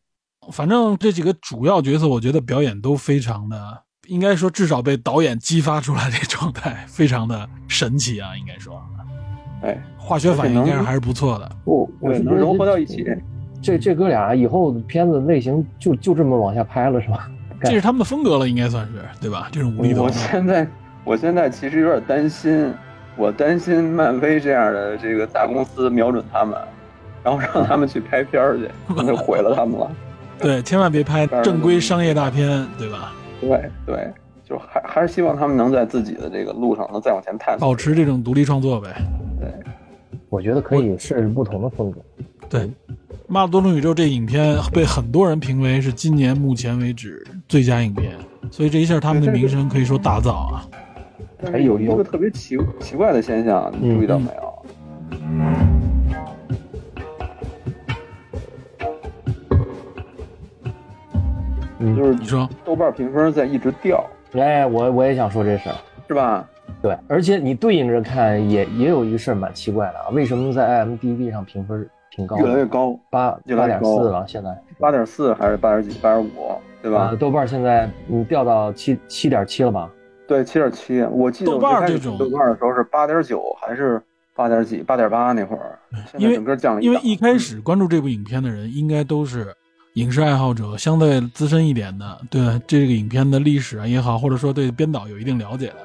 [0.52, 8.82] 反正这几个主要角色，我觉得表演都非常的，应该说至少被导演激发出来的状态，非常的神奇啊，应该说
[9.62, 11.50] 哎，化学反应应该还是不错的。
[11.64, 13.06] 不我能融合到一起。
[13.62, 17.32] 这这哥俩以后片子类型就就这么往下拍了是吧？
[17.62, 19.48] 这是他们的风格了，应该算是对吧？
[19.54, 20.68] 这种无厘头我，现在，
[21.04, 22.74] 我现在其实有点担心，
[23.16, 26.58] 我担心漫威这样的这个大公司瞄准他们，
[27.24, 29.92] 然后让他们去拍片儿去，那就毁了他们了。
[30.40, 33.14] 对，千万别拍正规商业大片，对吧？
[33.40, 34.12] 对对，
[34.44, 37.68] 就还还是希望他们能在自己的这个路上能再往前探索。
[37.68, 38.90] 保持这种独立创作呗。
[39.40, 39.50] 对，
[40.30, 42.00] 我觉得可以试试不同的风格。
[42.50, 42.62] 对，
[43.28, 48.14] 《妈的多重宇宙》这影片被很多人评为是今年目前为止最佳影片，
[48.50, 50.66] 所以这一下他们的名声可以说大噪啊。
[51.44, 54.54] 但是有一个特别奇奇怪的现象，你注意到没有？
[61.80, 65.76] 嗯就是你说，豆瓣评分在一直掉，哎，我我也想说这事儿。
[66.08, 66.48] 是吧？
[66.82, 72.38] 对，而且你对应着看，也也有一个事儿蛮奇怪的啊，为什么在 IMDB 上评分挺高？
[72.38, 76.00] 越来越高，八八点四了，现在八点四还是八点几？
[76.00, 76.30] 八点五，
[76.82, 77.00] 对吧？
[77.00, 79.92] 啊，豆瓣现在你掉到七七点七了吧？
[80.28, 81.02] 对，七点七。
[81.04, 84.02] 我记得豆我最开始瓣这种豆瓣的时候是八点九还是
[84.36, 84.78] 八点几？
[84.78, 85.80] 八点八那会儿，
[86.18, 89.54] 因为整个降了因为一开始关注这部影片的人，应该都是
[89.96, 95.78] 影视爱好者相对资深一点的，对这个影片的历史啊也好，或者说对编导有一定了解的，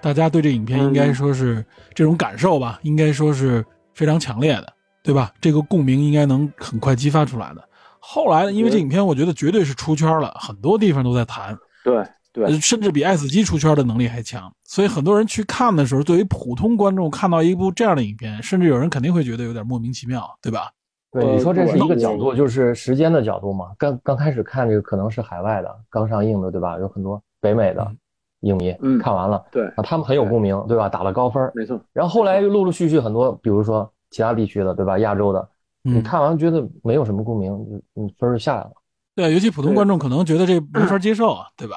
[0.00, 5.32] 大家对这影片应该说是这种感受吧，应该说是非常强烈的，对吧？
[5.40, 7.68] 这个共鸣应该能很快激发出来的。
[7.98, 12.04] 后来呢，因为这影片我觉得绝对是出圈了，很多地方都在谈，对
[12.36, 14.52] 对呃，甚至比《爱死机》出圈的能力还强。
[14.64, 20.70] 所以很多人去看的时候，对于普通观众看到一部这样的影片，甚至有人肯定会觉得有点莫名其妙，对吧？
[21.10, 23.70] 对，呃你说这是一个角度，就是时间的角度嘛。
[23.78, 26.78] 刚刚开始看这个可能是海外的，刚上映的，对吧？
[26.78, 27.96] 有很多北美的嗯
[28.40, 30.90] 影迷嗯看完了，对，啊，他们很有共鸣，对吧？
[30.90, 31.50] 打了高分。
[31.54, 34.98] 没错，然后后来又陆陆续续很多，比如说其他地区的，对吧？
[34.98, 35.48] 亚洲的，
[35.82, 38.72] 你嗯，看完觉得没有什么共鸣，就你分就下来了。
[39.14, 41.76] 对，尤其普通观众可能觉得这没法接受啊，对吧？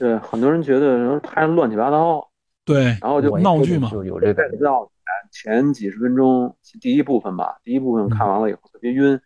[0.00, 2.26] 对，很多人觉得拍的乱七八糟，
[2.64, 4.64] 对，然后就闹剧嘛就有这感 get 觉不。
[4.64, 4.90] 到
[5.30, 9.20] 前几十分钟第一部分吧，第一部分看完了以后特别晕，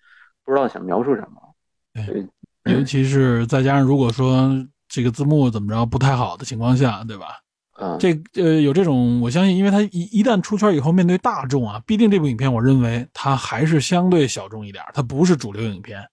[0.45, 2.05] 不知道想描述什么。
[2.05, 2.27] 对，
[2.75, 4.51] 尤其是再加上如果说
[4.89, 7.39] 这个字幕怎么着不太好的情况下，对吧？
[7.79, 16.05] 嗯，这呃有这种，我相信，因为它一一旦出圈以后，面对大众啊，必定这部影片，我认为它还是相对小众一点，它不是主流影片。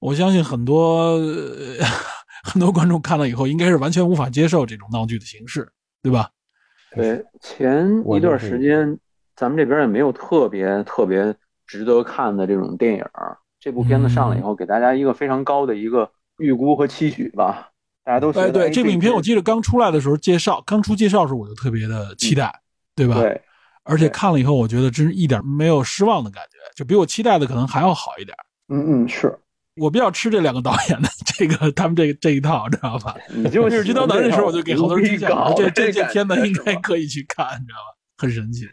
[0.00, 1.84] 我相信很多、呃
[2.42, 5.70] 很多观众看了以后，应该是完全无法接受这种闹剧的形式，
[6.02, 6.30] 对吧？
[6.94, 8.98] 对，前一段时间
[9.36, 11.34] 咱们这边也没有特别特别
[11.66, 13.04] 值得看的这种电影。
[13.60, 17.68] 这部片子上来以后，给大家一个非常高的一个预估和期许吧。
[18.02, 22.50] 大家都觉哎，对，这部影片我记记得刚出来的时候介绍，刚出介绍的时候我就特别的期待，
[22.96, 23.20] 对吧？
[23.20, 23.38] 对，
[23.84, 28.34] 而且看了以后，我觉得真是一点没有失望的感觉，就比我期待的可能还要好一点。
[28.68, 29.38] 嗯嗯是，
[29.80, 33.16] 我比较吃这两个导演的这个他们这个这一套，知道吧？
[33.34, 36.74] 你就是金刀男的时候，我就给好多人推荐，这这这片子应该。
[36.76, 37.96] 可以去看，你知道吧？
[38.18, 38.68] 很神奇。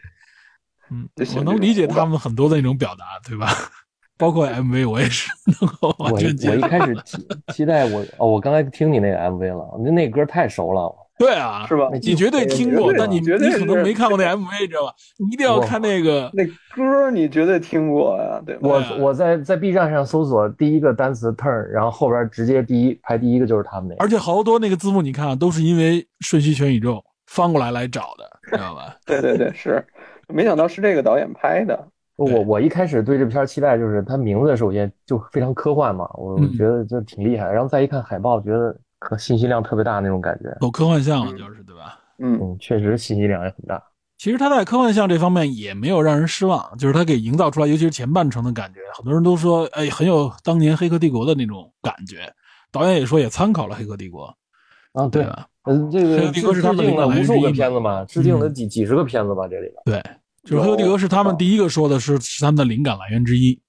[0.90, 3.48] 嗯 我能理解他们很多的那种表达，对吧？
[4.16, 6.52] 包括 MV，我也是能够完我全接受。
[6.52, 10.92] 我一开始 期期待我哦，我刚才听你那个 MV 了，那那歌太熟了。
[11.18, 11.88] 对啊，是吧？
[11.92, 14.92] 你绝对听过，但你绝对你可能没看过那 MV，知道吧？
[15.18, 16.30] 你一定要看那个。
[16.32, 18.60] 那歌你绝对听过呀，对吧？
[18.68, 24.04] 我我在在 B 站上搜索第一个单词 turn，然后后边直接第一排第一个就是他们那个。
[24.04, 28.94] 而且好多那个字幕，你看啊，都是因为瞬息全宇宙翻过来来找的，知道吧？
[29.04, 29.84] 对对对，是，
[30.28, 31.88] 没想到是这个导演拍的。
[32.16, 40.56] 我我一开始对这片期待就是它名字首先就非常科幻嘛，我觉得就挺厉害，然后再一看海报，觉得可信息量特别大那种感觉。
[40.60, 41.98] 走科幻向了，就是对吧？
[42.18, 43.82] 嗯，嗯，确实信息量也很大。
[44.16, 52.32] 其实他在科幻向这方面也没有让人失望，就是他给营造出来，尤其是前半程的感觉，很多人都说，哎，很有当年《黑客帝国》的那种感觉。
[52.72, 54.24] 导演也说也参考了《黑客帝国
[54.92, 55.46] 啊，》，对对，吧？
[55.64, 59.74] 嗯，这个黑客帝国是他们致敬了无数个灵感来源之一嘛片子嘛，制定了嗯几几十个片子吧，这里边。
[59.84, 60.02] 对，
[60.42, 63.60] 就是《黑客帝国》是他们第一个说的是是他们的灵感来源之一，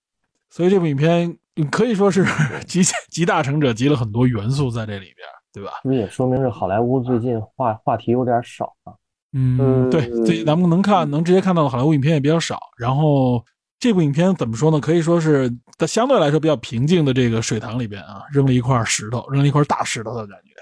[0.50, 2.26] 所以这部影片可以说是
[2.68, 5.72] 集集大成者，集了很多元素在这里边，对吧？
[5.84, 8.94] 这也说明是好莱坞最近话话题有点少啊。
[9.34, 12.60] 嗯，嗯对，这咱们能看能直接看到的好莱坞影片也比较少。
[12.78, 13.44] 然后
[13.80, 14.80] 这部影片怎么说呢？
[14.80, 20.56] 可以说是在相对来说比较平静的这个水塘里边啊，扔了一块石头，扔了一块大石头的感觉。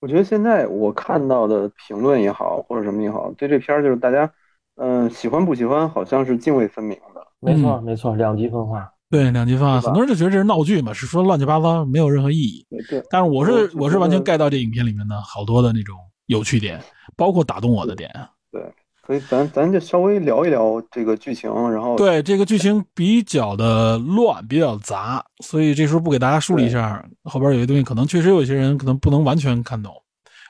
[0.00, 4.32] 我觉得现在我看到的评论也好，或者什么也好，对这片儿就是大家，
[4.76, 7.26] 嗯、喜欢不喜欢，好像是泾渭分明的。
[7.38, 8.90] 没错，嗯没错，两极分化。
[9.10, 12.64] 对，两极分化，很多人就觉得这是闹剧嘛，是说乱七八糟，没有任何意义。
[13.10, 15.96] 但是我是我是完全 get 到这影片里面的好多的那种
[16.26, 16.80] 有趣点，
[17.16, 18.08] 包括打动我的点。
[18.52, 18.62] 对
[19.06, 29.92] 所以咱咱就稍微聊一聊这个剧情，然后对这个剧情比较的乱，比较杂，所以这时候不给大家梳理一下，后边有些东西可能确实有些人可能不能完全看懂。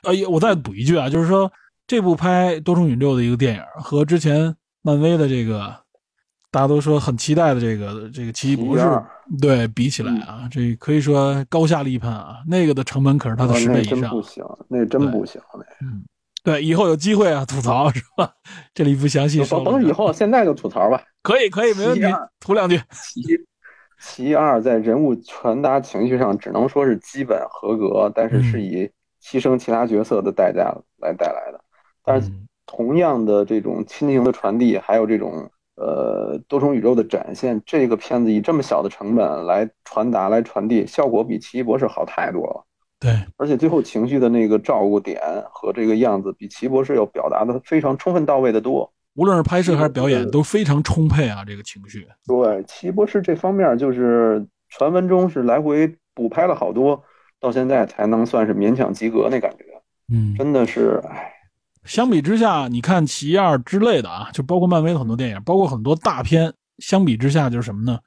[0.03, 1.51] 呃，我再补一句啊，就是说
[1.87, 5.75] 这部拍多重宇宙的一个电影和之前漫威的这个
[6.51, 8.83] 大家都说很期待的这个这个奇异博士
[9.41, 12.39] 对比起来啊，这可以说高下立判啊。
[12.45, 14.21] 那个的成本可是它的十倍以上真不。
[14.21, 16.03] 行，那真不行，那嗯，
[16.43, 18.29] 对，以后有机会啊吐槽是吧？
[18.73, 19.63] 这里不详细说了。
[19.71, 21.01] 甭甭以后，现在就吐槽吧。
[21.23, 22.01] 可以可以没问题，
[22.41, 22.77] 吐两句。
[22.91, 23.21] 奇
[24.01, 28.91] 奇二在人物传达情绪上只能说是基本合格，但是是嗯以
[29.23, 31.63] 牺牲其他角色的代价来带来的。
[32.03, 35.49] 但是嗯同样的这种亲情的传递，还有这种
[35.81, 42.63] 呃多重宇宙的展现，这个片子以这么小的成本来传达、来传递，效果比奇异博士好太多了。
[42.99, 45.19] 对，而且最后情绪的那个照顾点
[45.51, 48.93] 和这个样子，比奇异博士要表达的非常充分到位的多。
[49.15, 52.07] 无论是拍摄还是表演，都非常充沛啊，这个情绪。
[52.27, 57.03] 对，奇异博士这方面就是传闻中是来回补拍了好多，
[57.39, 59.65] 到现在才能算是勉强及格那感觉，
[60.13, 61.33] 嗯，真的是，哎，
[61.85, 67.99] 相比之下，你看《奇异二》之类的啊，就包括漫威的很多电影，包括很多大片，相比之下就是什么呢？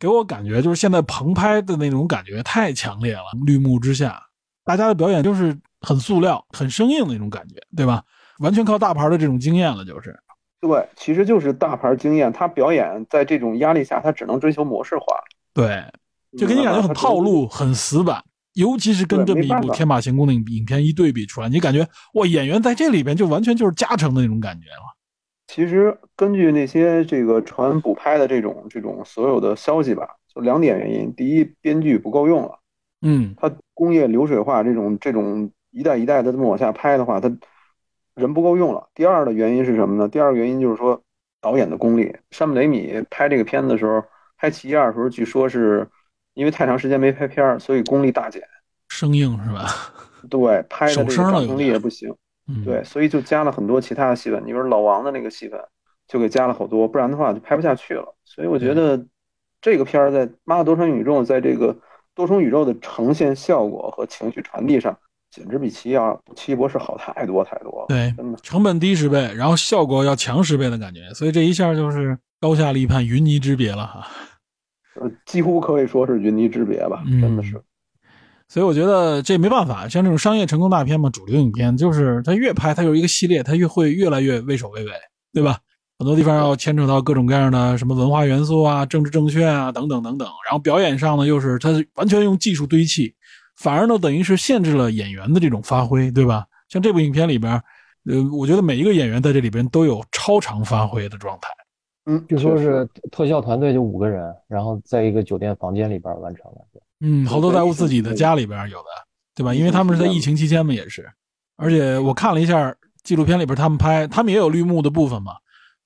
[0.00, 4.22] 给我感觉就是现在棚拍的那种感觉太强烈了，绿幕之下，
[4.64, 8.02] 大家的表演就是很塑料、很生硬的那种感觉，对吧？
[8.38, 10.16] 完全靠大牌的这种经验了，就是。
[10.60, 15.04] 对，其实就是大牌经验，他表演在这种压力下，他只能追求模式化。
[15.52, 15.84] 对，
[16.36, 18.22] 就给你感觉很套路、很死板，
[18.58, 24.96] 尤其是跟这么一部天马行空的影影片一对比出来，你感觉哇，演员在这里边就完全就是加成的那种感觉了。
[25.46, 32.58] 其实根据那些这个传补拍的这种这种所有的消息吧，就两点原因：第一，编剧不够用了，
[33.02, 37.32] 嗯，他工业流水化这种这种一代一代的这么往下拍的话，他
[38.16, 38.88] 人不够用了。
[38.92, 40.08] 第二的原因是什么呢？
[40.08, 41.00] 第二个原因就是说
[41.40, 42.12] 导演的功力。
[42.32, 44.02] 山姆雷米拍这个片子的时候，
[44.36, 45.88] 拍《奇异二》的时候，据说是
[46.38, 48.40] 因为太长时间没拍片儿，所以功力大减，
[48.88, 49.68] 生硬是吧？
[50.30, 52.14] 对，拍的这个手生了掌控力也不行。
[52.46, 55.60] 嗯，对，所以就加了很多其他的戏份，你比如老王的那个戏份，
[56.06, 58.14] 就给加了好多，不然的话就拍不下去了。
[58.24, 59.04] 所以我觉得
[59.60, 61.76] 这个片儿在《妈的多重宇宙》在这个
[62.14, 64.96] 多重宇宙的呈现效果和情绪传递上，
[65.32, 67.86] 简直比《奇异二》《奇异博士》好太多太多了。
[67.88, 74.06] 对真的，成本低十倍，然后效果要强十倍的感觉，所以这一下就是高下立判，云泥之别了哈。
[75.00, 77.60] 呃，几乎可以说是云泥之别吧，嗯真的是。
[78.48, 84.90] 所以我觉得这没办法，像这种商业成功大片嘛，主流影片就是它越拍它有一个系列，它越会越来越畏首畏尾，
[85.32, 85.58] 对吧？
[85.98, 93.14] 很多地方要牵扯到各种各样的什么文化元素啊、政治正确啊等等等等，然后表演上呢又是它完全用技术堆砌，
[93.56, 96.46] 反而呢等于是限制了演员的这种发挥，对吧？
[96.68, 97.52] 像这部影片里边，
[98.04, 101.48] 呃，我觉得每一个演员在这里边都有超常发挥的状态。
[102.10, 106.58] 嗯，据说是特效团队就五个人，然后在一个酒店房间里边完成了。
[107.00, 108.84] 嗯，好多在我自己的家里边有的，
[109.34, 109.54] 对吧？
[109.54, 111.06] 因为他们是在疫情期间嘛，也是。
[111.56, 115.32] 而且我看了一下纪录片里边，他们拍，他们也有绿幕的部分嘛。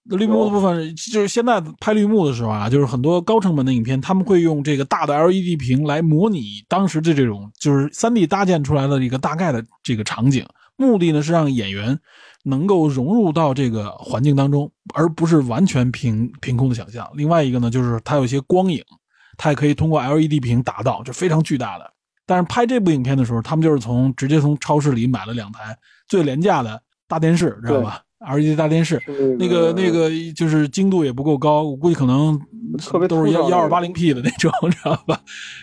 [0.04, 11.98] 绿幕的部分就是现在拍绿幕的时候啊，就是很多高成本的影片，他们会用这个大的 LED 屏来模拟当时的这种就是3 D 搭建出来的一个大概的这个场景，目的呢是让演员
[12.42, 17.08] 能够融入到这个环境当中，而不是完全凭凭空的想象。
[17.14, 18.82] 另外一个呢，就是它有一些光影。
[19.38, 21.90] 它也可以通过 LED 屏达到，就非常巨大的。
[22.26, 25.76] 但是拍这部影片的时候，他们就是从直接从超市里买了两台
[26.06, 29.02] 最廉价的大电视，知道吧？LED 大电视，
[29.38, 32.38] 那个那个就是精度也不够高，我估计可能
[33.08, 35.18] 都是幺幺二八零 P 的那种， 知道吧？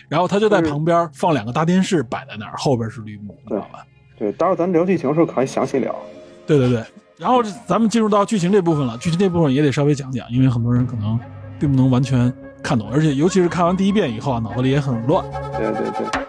[0.08, 3.86] 然后他就在旁边放两个大电视摆在那儿，后边是绿幕，知道吧？
[4.18, 5.94] 对，待会儿咱聊剧情的时候可以详细聊。
[6.50, 6.82] 对对对。
[7.16, 11.16] 然后咱们进入到剧情这部分了，剧情这部分也得稍微讲讲，因为很多人可能
[11.60, 15.24] 并不能完全看懂，而且尤其是看完第一遍以后啊，脑子里也很乱。
[15.52, 16.20] 对对对。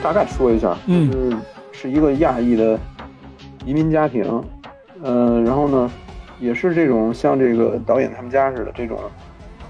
[0.00, 1.36] 大概说一下，嗯就是
[1.72, 2.78] 是一个亚裔的
[3.66, 4.22] 移民家庭，
[5.02, 5.90] 呃，然后呢，
[6.38, 9.00] 也是这种像这个导演他们家似的这种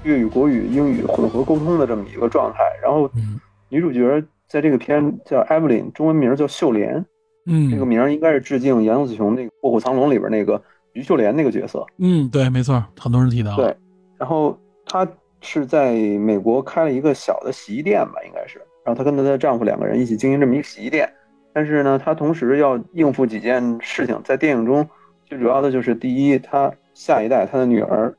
[0.05, 2.59] 粤语、国语、英语混合沟通的这么一个状态。
[2.83, 7.05] 然后嗯女主角在这个片叫 Evelyn，中文名叫秀莲，
[7.47, 10.63] 嗯，这个名儿应该是致敬杨紫琼那个《卧虎藏龙》里边那个
[10.93, 11.85] 于秀莲那个角色。
[11.99, 13.57] 嗯，对，没错，很多人提到。
[13.57, 13.75] 对，
[14.17, 15.09] 然后她
[15.41, 18.59] 是在美国开了一个小的洗衣店吧，应该是。
[18.85, 21.11] 然后她跟她的丈夫两个人一起经营这么一个洗衣店，
[21.53, 24.21] 但是呢，她同时要应付几件事情。
[24.23, 24.87] 在电影中，
[25.25, 28.15] 最主要的就是第一，她下一代她的女儿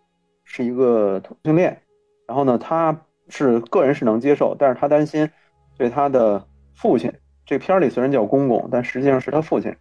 [0.45, 1.81] 是一个同性恋，
[2.25, 5.29] 然后呢，他是个人是能接受，但是他担心
[5.77, 7.11] 对他的父亲，
[7.45, 9.75] 这片儿里虽然叫公公，但实际上是他父亲，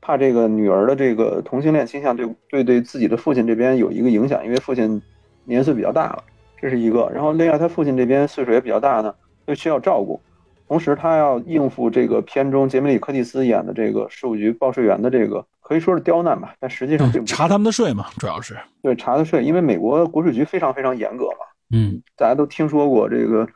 [0.00, 5.00] 怕这个女儿的这个同性恋倾向对对对自己的父亲这边有一个影响，因为父亲
[5.44, 6.24] 年岁比较大了，
[6.60, 7.10] 这是一个。
[7.14, 9.14] 然后另外他父亲这边岁数也比较大呢，
[9.46, 10.20] 就需要照顾。
[10.66, 18.56] 同时他要应付这个片中杰米里·柯蒂斯演的这个税务局报税员的这个可以说是刁难吧，但实际上并嗯，不是查他们的税嘛，主要是。
[18.80, 21.44] 对查的税，因为美国国税局非常非常严格嘛，
[21.76, 23.46] 嗯大家都听说过这个。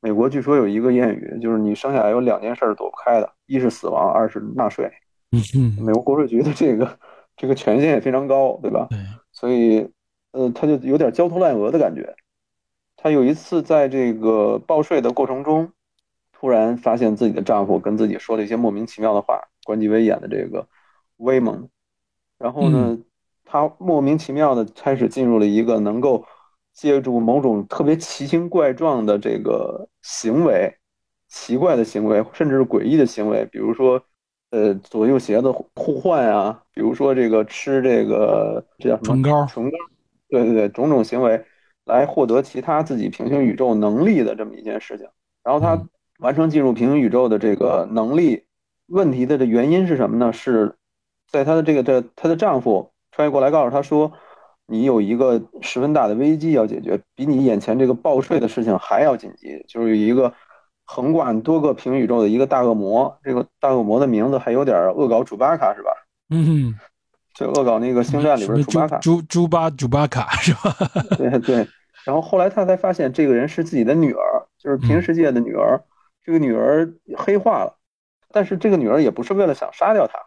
[0.00, 4.84] 美国据说有一个谚语，就是你生下来有两件事儿躲不开的，一是死亡，二是纳税。
[5.30, 6.98] 嗯嗯，美国国税局的这个
[7.36, 8.88] 这个权限也非常高，对吧？
[8.90, 8.98] 对，
[9.32, 9.88] 所以，
[10.32, 12.14] 呃，他就有点焦头烂额的感觉。
[12.98, 15.70] 他有一次在这个报税的过程中，
[16.32, 19.40] 突然发现自己的丈夫跟自己说了一些莫名其妙的话。
[19.64, 20.66] 关继威演的这个
[21.22, 21.68] 威猛，
[22.38, 22.98] 然后呢，
[23.44, 26.24] 他莫名其妙的开始进入了一个能够
[26.72, 30.76] 借助某种特别奇形怪状的这个行为，
[31.28, 34.02] 奇怪的行为，甚至是诡异的行为，比如说。
[34.54, 39.76] 呃，左右鞋的互换啊，比如说这个吃这个这叫什么唇膏唇膏，
[40.28, 41.42] 对对对，种种行为
[41.86, 45.08] 来获得其他自己平行宇宙能力的这么一件事情。
[45.42, 48.44] 然后他嗯完成进入平行宇宙的这个能力，
[48.88, 50.30] 问题的这原因是什么呢？
[50.34, 50.76] 是
[51.32, 54.12] 在她的这个这她的丈夫穿越过来告诉她说，
[54.66, 60.32] 你有一个十分大的危机要解决，比你眼前这个报税的事情还要紧急，就是有一个
[60.84, 65.90] 横贯多个平行宇宙的一个大恶魔，这个大恶魔的名字还有点恶搞主巴卡是吧？
[66.30, 66.74] 嗯，
[67.34, 70.76] 就恶搞那个星战里边主巴卡，猪猪猪巴猪巴卡是吧？
[71.16, 71.66] 对对。
[72.04, 75.82] 然后后来她才发现，这个人是自己的女儿，就是平行世界的女儿。
[76.24, 77.74] 这个女儿黑化了，
[78.30, 80.18] 但是这个女儿也不是为了想杀掉他，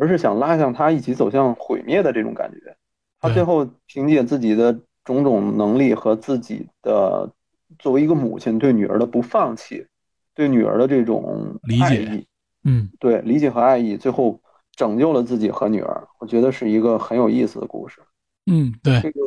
[0.00, 2.76] 而是想拉向他一起走向毁灭的这种感觉。
[3.20, 7.30] 他最后凭借自己的种种能力和自己的
[7.78, 9.86] 作为一个母亲对女儿的不放弃，
[10.34, 12.26] 对女儿的这种理解
[12.64, 14.40] 嗯，对理解和爱意，最后
[14.74, 16.06] 拯救了自己和女儿。
[16.18, 18.00] 我觉得是一个很有意思的故事。
[18.46, 19.20] 嗯，对，这个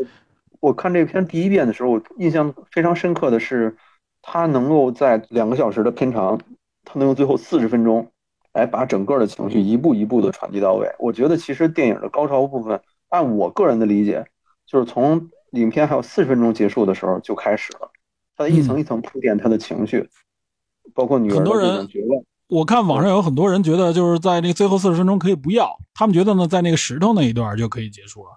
[0.59, 3.75] 我看这篇第一遍的时候，我印象非常深刻的是，
[4.21, 6.39] 他能够在两个小时的片长，
[6.83, 8.11] 他能用最后四十分钟，
[8.53, 10.87] 来把整个的情绪一步一步的传递到位。
[10.99, 12.79] 我觉得其实电影的高潮部分，
[13.09, 14.25] 按我个人的理解，
[14.65, 17.89] 就是从影片还有四十分钟结束的时候就开始了，
[18.35, 20.09] 他一层一层铺垫他的情绪，
[20.93, 22.23] 包括女儿的很多人这种绝望。
[22.47, 28.31] 我看网上有很多人觉得，就是在那个最后四十分钟可以不要，他们觉得呢，在那个石头那一段就可以结束了。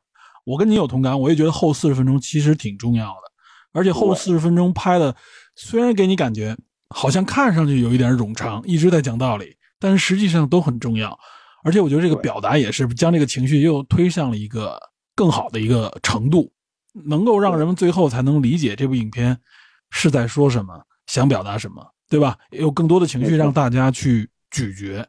[0.44, 3.32] 我跟你有同感，我也觉得后四十分钟其实挺重要的，
[3.72, 5.16] 而且后对四十分钟拍的
[5.54, 6.54] 虽然给你感觉
[6.90, 11.18] 好像看上去有一点冗长，一直在讲道理，但是实际上都很重要。
[11.64, 14.80] 而且我觉得这个表达也是将这个情绪又推向了一个
[15.14, 16.50] 更好的一个程度，
[17.06, 19.38] 能够让人们最后才能理解这部影片
[19.90, 22.38] 是在说什么，想表达什么，对吧？
[22.50, 25.06] 有更多的情绪让大家去咀嚼。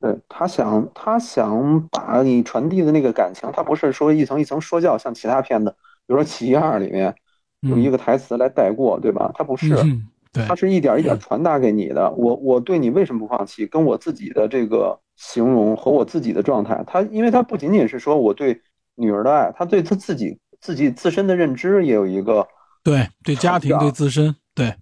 [0.00, 5.70] 对他想，他想把你传递的那个感情，他不是说一层一层说教，像其他片子，
[6.06, 7.14] 比如说《奇异二》里面
[7.60, 9.30] 有一个台词来带过，对吧？
[9.32, 12.10] 他不是，嗯，对他，是一点一点传达给你的。
[12.12, 18.60] 我我对你为什么不放弃，跟我自己的这个形容和我自己的状态，他因为他不仅仅是说我对
[18.94, 22.46] 女儿的爱，他对他自己自己自身的认知也有一个，
[22.82, 24.74] 对对家庭对自身，对，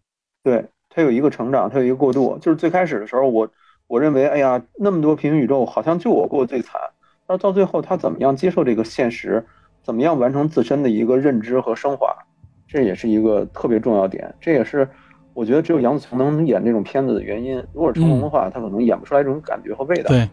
[0.43, 2.39] 对他有一个成长，他有一个过渡。
[2.39, 3.49] 就是最开始的时候，我
[3.87, 6.81] 我认为，哎呀，那么多平行宇宙，好像就我过得最惨。
[7.27, 9.45] 但到最后，他怎么样接受这个现实，
[9.83, 12.13] 怎么样完成自身的一个认知和升华，
[12.67, 14.35] 这也是一个特别重要点。
[14.41, 14.89] 这也是
[15.35, 17.57] 我觉得只有杨紫琼能演这种片子的原因。
[17.73, 20.09] 如果是成龙的话，他可能演不出来这种感觉和味道。
[20.09, 20.29] 对，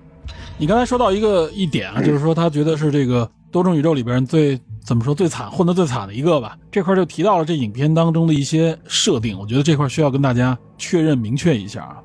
[0.57, 6.57] 你刚才说到一个一点啊，就是说他觉得是这个多重宇宙里边最怎么说最惨、混得最惨的一个吧。
[6.71, 11.97] 这块就提到了这影片当中的一些设定，我觉得这块需要跟大家确认明确一下啊。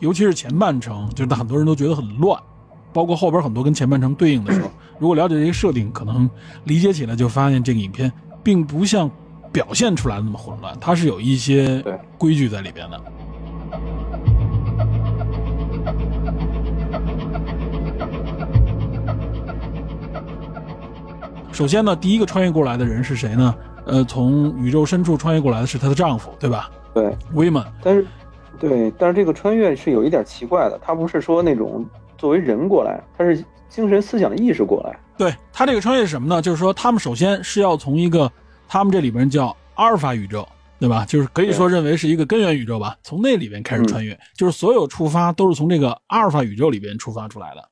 [0.00, 2.38] 尤其是前半程，就是很多人都觉得很乱，
[2.92, 6.28] 包括后边很多跟前半程对应的时候，如果了解这些设定，可能
[6.64, 8.12] 理解起来就发现这个影片
[8.42, 9.10] 并不像
[9.54, 11.80] 表现出来那么混乱，它是有一些
[12.18, 13.00] 规矩在里边的。
[21.52, 23.54] 首先呢，第一个穿越过来的人是谁呢？
[23.86, 26.68] 呃，从宇宙深处穿越过来的是她的丈夫，对吧？
[26.92, 27.64] 对，威曼。
[27.80, 28.04] 但是，
[28.58, 31.86] 对，但是这个穿越是有一点奇怪的，他不是说那种
[32.18, 34.98] 作为人过来，他是精神思想意识过来。
[35.16, 36.42] 对他这个穿越是什么呢？
[36.42, 38.28] 就是说他们首先是要从一个
[38.74, 40.44] 他们这里边叫阿尔法宇宙，
[40.80, 41.04] 对吧？
[41.06, 47.62] 就是可以说认为是一个根源宇宙吧，从那里边开始穿越，就是所有出发都是从这个阿尔法宇宙里边出发出来的。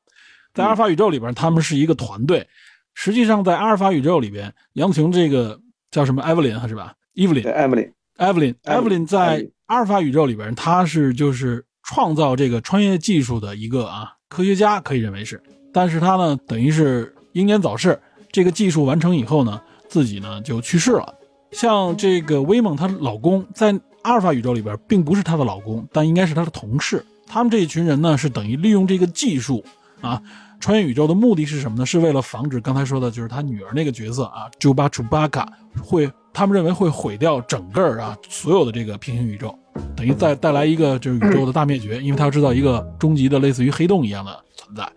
[0.55, 2.46] 在阿尔法宇宙里边，他们是一个团队。
[2.94, 5.59] 实际上，在阿尔法宇宙里边，杨紫琼这个
[5.90, 6.94] 叫什么艾弗林是吧？
[7.14, 15.42] 伊芙琳对，艾弗琳，艾弗琳，艾弗琳艾在阿尔法宇宙里边，他是就是创造这个穿越技术的一个啊科学家，可以认为是。
[15.72, 18.00] 但是他呢，等于是英年早逝。
[18.30, 19.61] 这个技术完成以后呢，
[19.93, 21.14] 自己呢就去世了。
[21.51, 27.05] 像这个威猛，她老公在阿尔法宇宙里边并不是她的老公，但应该是她的同事。
[27.26, 29.62] 他们这一群人呢，是等于利用这个技术
[30.01, 30.20] 啊，
[30.61, 31.84] 穿越宇宙的目的是什么呢？
[31.84, 35.47] 是为了防止刚才说的，就是他女儿那个角色啊，朱巴楚巴卡
[35.82, 39.55] 会，他们认为会毁掉整个啊所有的这个平行宇宙，
[39.95, 44.90] 等于带带来一个就是宇宙的大灭绝，因为他要制造一个终极的类似于黑洞一样的存在。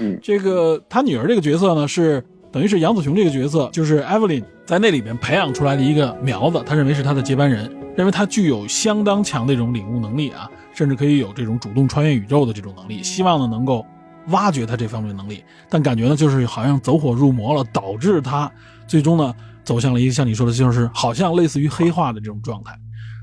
[0.00, 13.86] 嗯，这个他女儿这个角色呢，是等于是杨子琼这个角色，就是艾弗琳在那里边培养出来的一个苗子，他认为是他的接班人，认为他具有相当强的一种领悟能力啊，甚至可以有这种主动穿越宇宙的这种能力，希望呢能够
[14.28, 18.50] 挖掘他这方面的能力，但感觉呢就是好像走火入魔了，导致他
[18.86, 22.76] 最终呢走向了一个像你说的，就是好像类似于黑化的这种状态。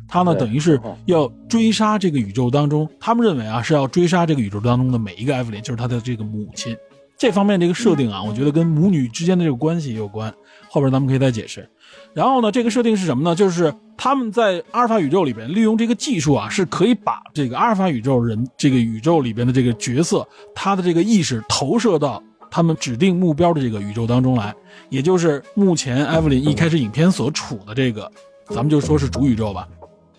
[0.08, 6.74] 他呢等于是要追杀这个宇宙当中，他们认为啊是要追杀这个宇宙当中的每一个艾弗琳，就是他的这个母亲。
[7.18, 10.34] 这方面这个设定啊，我觉得跟母女之间的这个关系有关。
[10.70, 11.68] 后边咱们可以再解释。
[12.14, 13.34] 然后呢，这个设定是什么呢？
[13.34, 24.54] 就是他们在阿尔法宇宙里边利用这个技术啊，是可以把这个阿尔法宇宙人这个宇宙里边的这个角色，他的这个意识投射到他们指定目标的这个宇宙当中来，
[24.90, 28.12] 也就是目前艾弗林一开始影片所处的这个，
[28.48, 29.68] 咱们就说是主宇宙吧。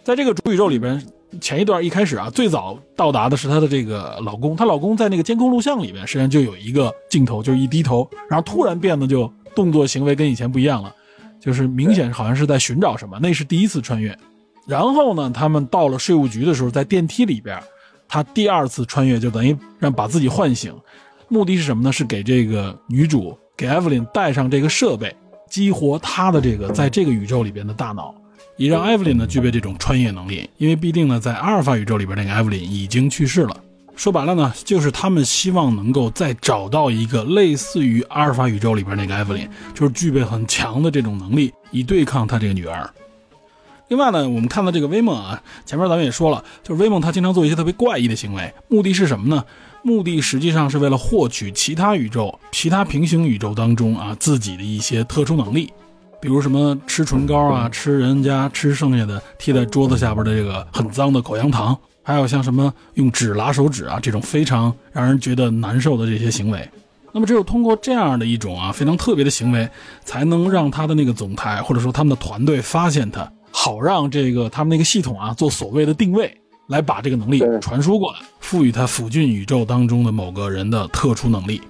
[0.02, 1.00] 在这个主宇宙里边，
[1.40, 10.94] 前一段一开始啊，最早到达的是她的这个老公，她老公在那个监控录像里边，实际上就有一个镜头，就一低头，然后突然变得就动作行为跟以前不一样了，
[11.38, 14.16] 就是明显好像是在寻找什么，那是第一次穿越。
[14.66, 17.58] 然后呢，他们到了税务局的时候，在电梯里边，
[18.08, 20.74] 他第二次穿越就等于让把自己唤醒，
[21.28, 21.92] 目的是什么呢？
[21.92, 25.14] 是给这个女主给艾弗琳带上这个设备，
[25.48, 28.14] 激活她的这个在这个宇宙里边的大脑。
[28.58, 33.56] 也让艾弗琳呢具备这种穿越能力，因为必定呢在阿尔法宇宙里边那个艾弗琳已经去世了。
[33.96, 42.88] 说白了呢，就是他们希望能够再找到一个类似于阿尔法宇宙里边那个艾弗琳，就是具备很强的这种能力，以对抗他这个女儿。
[43.88, 49.44] 另外呢，我们看到这个威梦啊，前面咱们也说了，就是威梦他经常做一些特别怪异的行为，目的是什么呢？
[49.82, 55.72] 目的实际上是为了获取其他宇宙、其他平行宇宙当中啊自己的一些特殊能力。
[56.20, 66.68] 比如什么吃唇膏啊，吃人家吃剩下的贴在桌子下边的这个很脏的口香糖，还有像什么用纸拉手指啊这种非常让人觉得难受的这些行为。
[67.12, 69.68] 那么只有通过这样的一种啊非常特别的行为，
[70.04, 81.60] 才能让他的那个总裁或者说他们的团队发现他，好让这个他们那个系统啊做所谓的定位，来把这个能力传输过来，赋予他附近宇宙当中的某个人的特殊能力。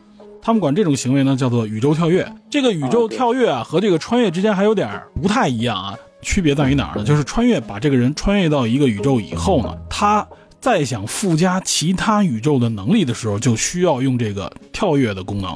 [0.48, 2.26] 他们管这种行为呢叫做宇宙跳跃。
[2.48, 4.88] 这个宇宙跳跃啊和这个穿越之间还有点
[5.20, 7.04] 不太一样啊，区别在于哪儿呢？
[7.04, 10.26] 就是穿越把这个人穿越到一个宇宙以后呢，他
[10.58, 15.54] 再想附加其他宇宙的能力的时候，就需要用这个跳跃的功能。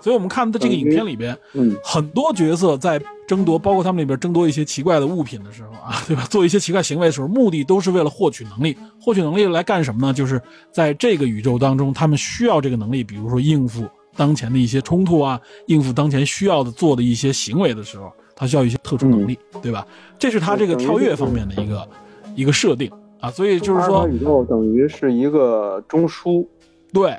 [0.00, 6.26] 所以我们看的这个影片里边，嗯，很多角色在争夺，包括他们里边争夺一些奇怪的物品的时候啊， 对吧？
[6.28, 8.76] 做一些奇怪行为的时候，目的都是为了获取能力。
[9.00, 10.12] 获取能力来干什么呢？
[10.12, 10.42] 就是
[10.72, 13.88] 在这个宇宙当中，他们需要这个能力，比如说应付
[14.18, 19.86] 当前的一些冲突啊，应付当前需要的做的一些行为的时候，他需要一些特殊能力，对吧？
[20.18, 21.88] 这是他这个跳跃方面的一个
[22.34, 22.90] 一个设定
[23.20, 23.30] 啊。
[23.30, 26.44] 所以就是说阿尔法，宇宙等于是一个中枢，
[26.92, 27.16] 对，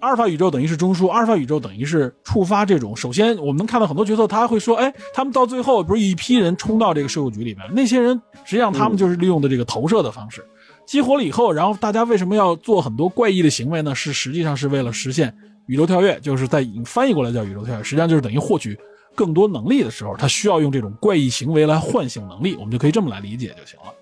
[0.00, 2.94] 阿尔法宇宙等于是中枢，阿尔法宇宙等于是触发这种。
[2.94, 10.44] 首先，我们能看到很多角色，他会说，哎，他们到最后不是一批人冲到这个税务局里面，那些人实际上他们就是利用的这个投射的方式，
[10.86, 13.94] 激活了以后，然后大家为什么要做很多怪异的行为呢？
[13.94, 15.34] 是实际上是为了实现
[15.66, 18.78] 宇宙跳跃，就是在翻译过来叫宇宙跳跃，实际上就是等于获取
[19.14, 23.92] 更多能力的时候，他需要用这种怪异行为来唤醒能力，我们就可以这么来理解就行了。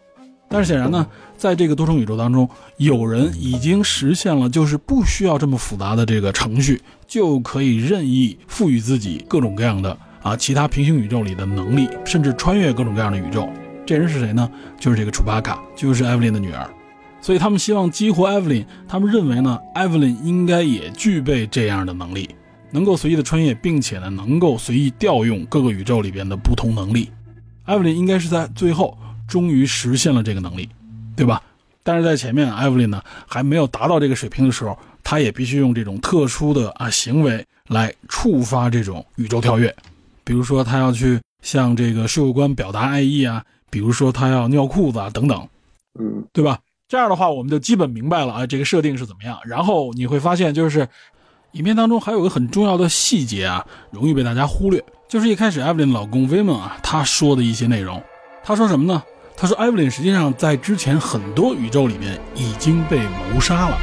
[0.48, 1.04] 但是显然呢，
[1.36, 13.48] 在这个多重宇宙当中，有人已经实现了，就是不需要这么复杂的这个程序，就可以任意赋予自己各种各样的啊其他平行宇宙里的能力，甚至穿越各种各样的宇宙。
[13.86, 14.48] 这人是谁呢？
[14.78, 16.68] 就是这个楚巴卡，就是艾弗琳的女儿。
[17.24, 22.28] 所以他们希望激活艾弗琳，他们认为呢，艾弗琳应该也具备这样的能力，
[22.70, 27.10] 能够随意的穿越，并且呢，能够随意调用各个宇宙里边的不同能力。
[27.64, 28.94] 艾弗琳应该是在最后
[29.26, 30.68] 终于实现了这个能力，
[31.16, 31.42] 对吧？
[31.82, 39.74] 但是在前面，艾弗琳呢还没有达到这个水平的时候，他也必须用这种特殊的啊行为来触发这种宇宙跳跃，
[40.24, 45.48] 比如说他要去向这个税务官表达爱意啊，比如说他要尿裤子啊等等，
[45.98, 46.58] 嗯，对吧？
[46.94, 49.36] 这样的话，我们就基本明白了啊，这个设定是怎么样。
[49.44, 50.88] 然后你会发现，就是
[51.50, 58.00] 影片当中还有个很重要的细节啊，容易被大家忽略，就是一开始艾 y 琳老公威蒙啊，他说的一些内容。
[58.44, 59.02] 他说什么呢？
[59.36, 63.00] 他说艾 y 琳实际上在之前很多宇宙里面已经被
[63.32, 63.76] 谋杀了。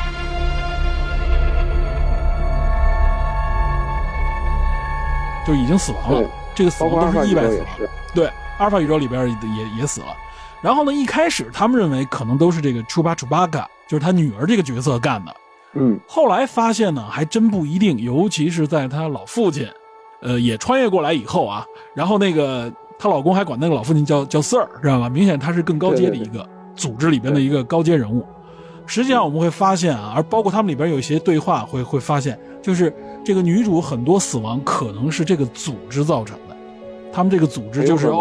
[5.45, 7.68] 就已经死亡了，这个死亡都是意外死亡。
[8.16, 10.16] 对，阿尔法宇宙里边也也也死了。
[10.62, 15.36] 然后呢，一开始他们认为可能都是这个楚巴楚巴嘎，就是他女儿这个角色干的。
[15.74, 19.68] 嗯，后来发现呢，还真不一定，尤其是在她老父亲，
[20.22, 25.09] 呃，也穿越过来以后啊，然后那个她老公还管那个老父亲叫叫 Sir，知道吧？
[25.09, 28.26] 明显他是更高阶的一个组织里边的一个高阶人物。
[28.86, 32.93] 实际上我们会发现啊，而包括他们里边有一些对话会会发现，就是
[33.24, 36.55] 这个女主很多死亡可能是这个组织造成的，
[37.14, 38.12] 他们这个组织就是。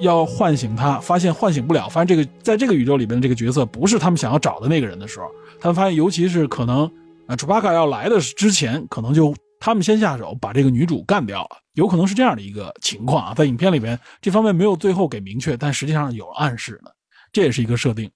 [0.00, 5.26] 要唤醒他，发现唤醒不了，发现这个在这个宇宙里边的这个角色不是他们想要找的那个人的时候，
[5.60, 6.90] 他们发现，尤其是可能
[7.26, 13.34] 啊，楚巴卡要来的之前，可能就他们先下手把这个女主干掉了，有可能是这样的一个情况啊。
[13.34, 16.94] 在影片里边，这方面没有最后给明确，但实际上有暗示的，
[17.32, 18.10] 这也是一个设定。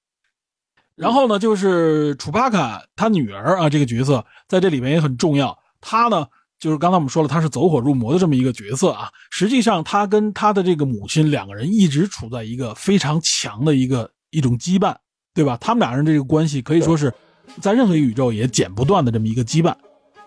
[0.94, 5.56] 然后呢，就是楚巴卡他女儿啊，这个角色在这里面也很重要。
[5.80, 6.26] 她呢，
[6.58, 9.08] 就是刚才我们说了，他是走火入魔的这么一个角色啊。
[9.30, 14.94] 实际上，他跟他的这个母亲两个人一直处在一个非常强的一个一种羁绊，
[15.34, 15.56] 对吧？
[15.60, 17.12] 他们俩人这个关系可以说是
[17.60, 19.72] 在任何一个宇宙也剪不断的这么一个羁绊，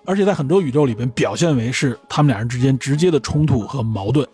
[0.05, 4.27] 而且在很多宇宙里边表现为是他们俩人之间直接的冲突和矛盾。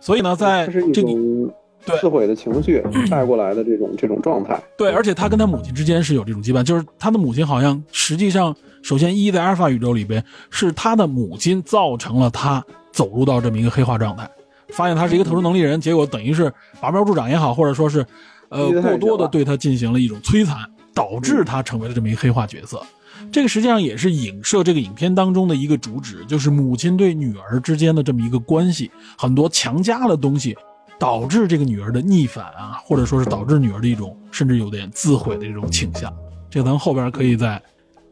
[0.00, 1.52] 所以呢，在这种
[1.84, 4.58] 对自毁的情绪 带过来的这种这种状态。
[4.78, 14.28] 对，而且他跟他母亲之间是有这种羁绊，就是他的母亲好像实际上，首先一在阿尔法宇宙里边是他的母亲造成了他走入到这么一个黑化状态，
[14.70, 18.04] 发现他是一个特殊能力人，结果等于是拔苗助长也好，或者说是
[18.48, 20.56] 呃过多的对他进行了一种摧残，
[20.94, 22.82] 导致他成为了这么一个黑化角色。
[23.30, 30.56] 这个实际上也是影射这个影片当中的一个主旨，就是母亲对女儿之间的这么一个关系，很多强加的东西，
[30.98, 36.12] 导致这个女儿的逆反啊，或者说是导致女儿的一种甚至有点自毁的这种倾向。
[36.48, 37.62] 这个咱们后边可以再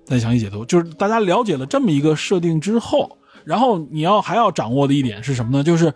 [0.09, 0.65] 再详细解读。
[0.65, 5.63] 就是大家了解了这么一个设定之后，然后你要还要掌握的一点是什么呢？
[5.63, 5.93] 就是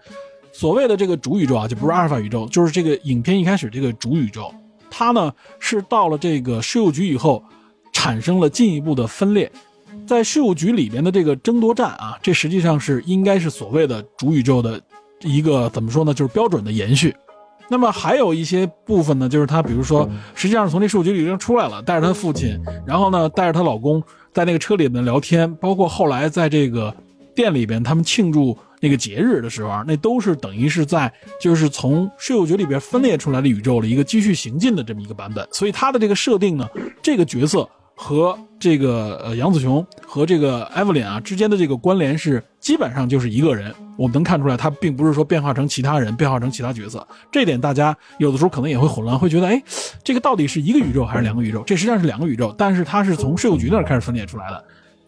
[0.52, 4.52] 所谓的这个主宇宙啊，就不是阿尔法宇宙，就是这个影片一开始这个主宇宙，
[4.90, 7.42] 它呢是到了这个税务局以后。
[7.94, 9.52] 产生了进一步的分裂，
[10.06, 14.80] 在税务局里边的这个争夺战啊，这实际上是应该是所谓的主宇宙的
[15.20, 17.14] 一个怎么说呢，就是标准的延续。
[17.72, 26.94] 那么还有一些部分呢，就是她比如说，实际上是从这税务局里边出来了，带着她父亲，然后呢带着她老公在那个车里面聊天，包括后来在这个
[27.34, 31.10] 店里边他们庆祝那个节日的时候啊，那都是等于是在
[31.40, 35.48] 就是从税务局里边分裂出来的宇宙的一个继续行进的这么一个版本。
[35.50, 36.68] 所以他的这个设定呢，
[37.00, 37.66] 这个角色
[38.02, 43.72] 和这个呃杨子琼和这个艾弗琳啊之间的这个关联是基本上就是一个人。
[43.96, 47.06] 我们能看出来，他并不是说变化成其他人，变化成其他角色。
[47.30, 49.62] 这点大家有的时候可能也会混乱，会觉得哎，
[50.02, 51.62] 这个到底是一个宇宙还是两个宇宙？
[51.64, 54.64] 这实际上是两个宇宙，但是它是从税务局那儿开始分裂出来的。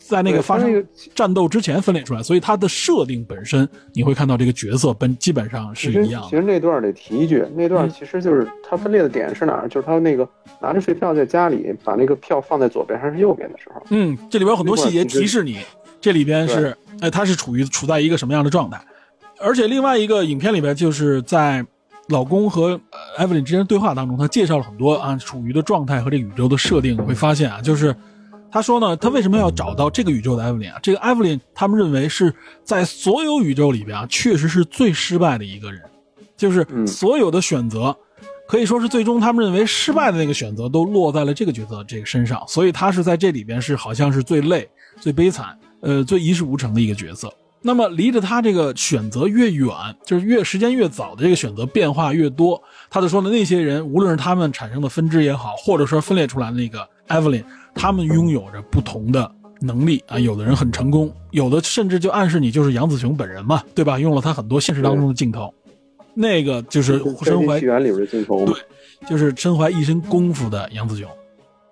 [0.07, 6.29] 在那个发生战斗之前分裂出来，所以它的设定本身你会看到这个角色本基本上是一样的。
[6.29, 9.69] 其实那段得提一句，那段嗯其实就是它分裂的点是哪儿？
[9.69, 10.29] 就是他那个
[10.61, 15.59] 拿着税票在家里把那个票放在左边还是右边的时候，嗯，这里边有很多细节提示你，
[16.01, 18.81] 这里边是，哎，他是处于处在一个什么样的状态。
[19.41, 21.65] 而且另外一个影片里边，就是在
[22.09, 26.95] 老公和呃艾弗琳之间的对话当中，他介绍了很多啊处于的状态和这个宇宙的设定。
[26.95, 27.95] 你会发现啊，就是
[28.55, 30.79] 他说呢，他为什么要找到这个宇宙的艾弗琳啊？
[30.81, 32.33] 这个艾弗琳他们认为是
[32.63, 35.83] 在所有宇宙里边啊，确实是最失败的一个人，
[36.37, 37.97] 就是嗯所有的选择。
[38.47, 44.69] 可以说是最终他们认为失败的那个选择都落在了这个角色这个身上，所以他是在这里边是好像是最累、
[45.01, 47.29] 最悲惨、呃最一事无成的一个角色。
[47.61, 49.69] 那么离着他这个选择越远，
[50.07, 57.43] 就是越时间越早的这个选择变化越多，他就说呢，那些人无论是他们产生的分支也好，或者说分裂出来的那个艾弗琳，
[57.75, 63.99] 他们拥有着不同的能力啊，有的人很成功，有的甚至就暗示你就是杨子雄本人嘛，对吧？
[63.99, 65.53] 用了他很多现实当中的镜头，
[66.15, 68.55] 那个就是《身怀起源》里边的镜头对，
[69.09, 71.09] 就是身怀一身功夫的杨子雄，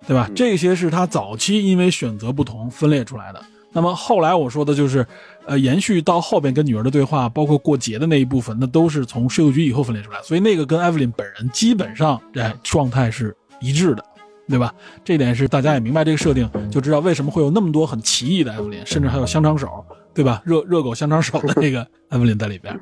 [0.07, 0.27] 对吧？
[0.29, 3.41] 嗯这些是他早期因为选择不同分裂出来的。
[3.75, 5.03] 那么后来我说的就是，
[5.47, 14.05] 呃，延续到后边跟女儿的对话，包括过节的那一部分，那都是从税务局以后分裂出来，所以那个跟艾弗琳本人基本上哎状态是一致的，
[14.47, 14.73] 对吧？
[15.03, 20.41] 这点是大家也明白这个设定，就知道为什么会有那么多很奇异的艾弗琳，甚至还有香肠手，对吧？
[20.45, 22.77] 热热狗香肠手的那个艾弗琳在里边，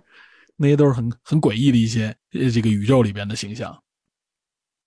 [0.58, 3.78] 那些都是很很诡异的一些呃这个宇宙里边的形象。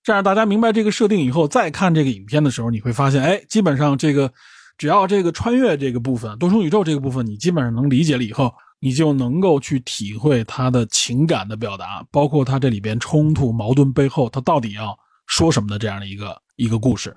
[0.02, 4.30] 这样大家明白这个设定以后，再看这个影片的时候，你会发现，哎，基本上这个
[4.76, 14.94] 只要这个穿越这个部分、多重宇宙这个部分，你基本上能理解了以后，你就能够去体会他的情感的表达，包括他这里边冲突、矛盾背后他到底要
[15.26, 17.16] 说什么的这样的一个一个故事，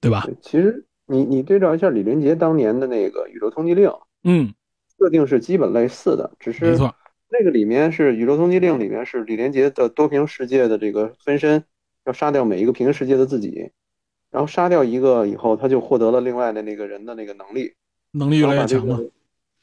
[0.00, 0.22] 对吧？
[0.24, 3.88] 对其实你你对照一下李连杰当年的那个《宇宙通缉令》，
[4.24, 4.52] 嗯，
[4.98, 6.94] 设定是基本类似的，只是没错，
[7.30, 11.64] 那个里面是《宇宙通缉令》里面是李连杰的多平世界的这个分身，
[12.04, 13.70] 要杀掉每一个平行世界的自己，
[14.30, 17.74] 然后杀掉一个以后，他就获得了另外的那个人的那个能力，
[18.12, 18.88] 能力越来越强嘛。
[18.88, 19.10] 然后把这个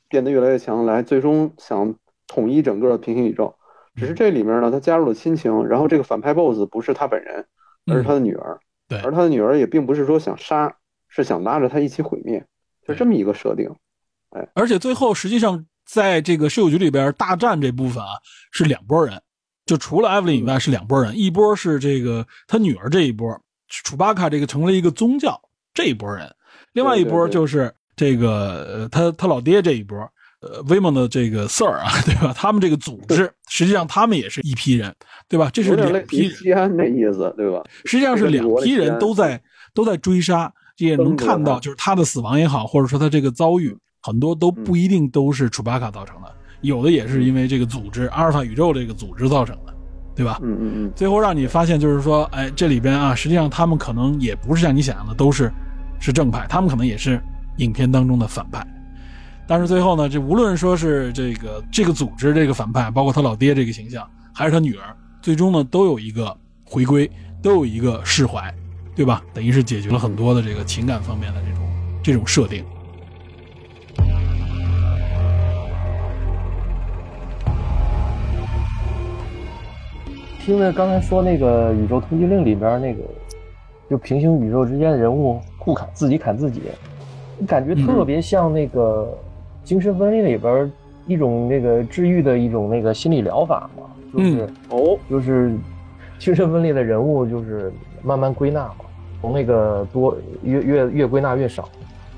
[0.09, 1.95] 变得越来越强，来最终想
[2.27, 3.56] 统一整个平行宇宙。
[3.97, 7.45] 只是这里面呢，他加入了亲情，然后这个反派 BOSS 不是他本人，
[7.87, 10.73] 而是他的女儿，嗯对而他的女儿也并不是说想杀，
[11.09, 12.45] 是想拉着他一起毁灭，
[12.87, 13.69] 就这么一个设定。
[14.29, 18.09] 哎而且最后实际上在这个税务局里边大战这部分啊
[18.51, 19.19] 是两拨人，
[19.65, 23.27] 就除了艾弗琳以外是两拨人，一波是这个他女儿这一波，
[23.67, 25.41] 楚巴卡这个成了一个宗教
[25.73, 26.31] 这一波人，
[26.73, 29.97] 另外一波就是这个呃他他老爹这一波。
[30.41, 32.31] 呃，威猛的这个 Sir 啊， 对吧？
[32.35, 34.93] 他们这个组织，实际上他们也是一批人，
[35.27, 35.49] 对吧？
[35.51, 37.63] 这是两批人，西安的意思，对吧？
[37.85, 39.41] 实际上是两批人都在
[39.73, 46.31] 都在追杀，也能看到，就是他的死亡也好，或者说他这个遭遇，很多都不一定都是楚巴卡造成的，
[46.61, 49.73] 有的也是因为这个组织阿尔法宇宙这个组织造成的，
[50.15, 50.39] 对吧？
[50.43, 55.51] 嗯嗯嗯，最后让你发现就是说，哎，这里边啊，实际上他们可能也不是像你想象的都是
[55.99, 57.19] 是正派，他们可能也是
[57.57, 58.63] 影片当中的反派。
[59.49, 66.35] 但是最后呢，这无论说是这个这个组织这个反派，包括他老爹这个形象，还是他女儿，最终呢都有一个
[66.65, 67.09] 回归，
[67.41, 68.53] 都有一个释怀，
[68.93, 69.23] 对吧？
[69.33, 71.69] 等于是解决了很多的这个情感方面的这种
[72.03, 72.61] 这种设定。
[80.39, 83.01] 听着刚才说那个宇宙通缉令里边那个，
[83.89, 86.61] 就平行宇宙之间的人物互砍，自己砍自己，
[87.47, 89.17] 感觉特别像那个
[89.67, 90.71] 精神分裂里边
[91.07, 95.53] 一种那个治愈的一种那个心理疗法嘛，就是、哦，就是
[96.17, 97.69] 精神分裂的人物就是
[98.01, 98.85] 慢慢归纳嘛，
[99.19, 101.67] 从那个多越越越归纳越少，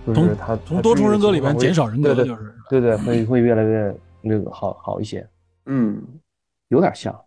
[0.06, 5.28] 就是他从多重人格里边减少人格，对对就是对对，会会越来越那个好好一些，
[5.66, 6.00] 嗯，
[6.68, 7.20] 有点像。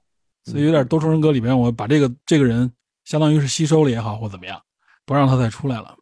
[0.45, 2.71] 所以有点多重人格里边，我把这个这个人
[3.05, 4.57] 相当于是吸收了也好，或怎么样，
[5.05, 5.97] 不让他再出来了。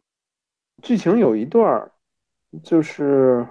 [0.83, 1.91] 剧情有一段儿，
[2.63, 3.43] 就是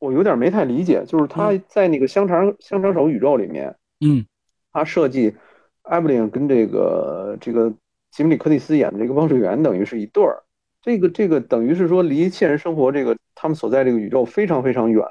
[0.00, 4.26] 我有点没太理解，就是他在那个香肠香肠手宇宙里面，嗯。
[4.72, 5.34] 他设计
[5.82, 7.72] 艾布林跟这个这个
[8.10, 10.42] 吉米里·柯蒂斯演的这个汪水源等于是一对儿，
[10.80, 15.04] 这个这个等于是说离现实生活这个他们所在这个宇宙非常非常远，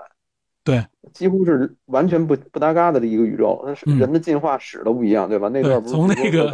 [0.69, 5.49] 对，几乎是完全不不搭嘎的一个宇宙，那是嗯人的进化史都不一样，对吧？
[5.49, 6.53] 那段不是从那个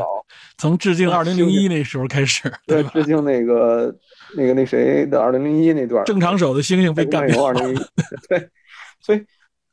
[0.57, 2.89] 从致敬啊二零零一那时候开始，对，吧？
[2.93, 3.93] 致敬那个
[4.37, 7.77] 那个那谁的二零零一那段，正常手的猩猩被干掉了，二零一，
[8.29, 8.49] 对，
[9.01, 9.21] 所以，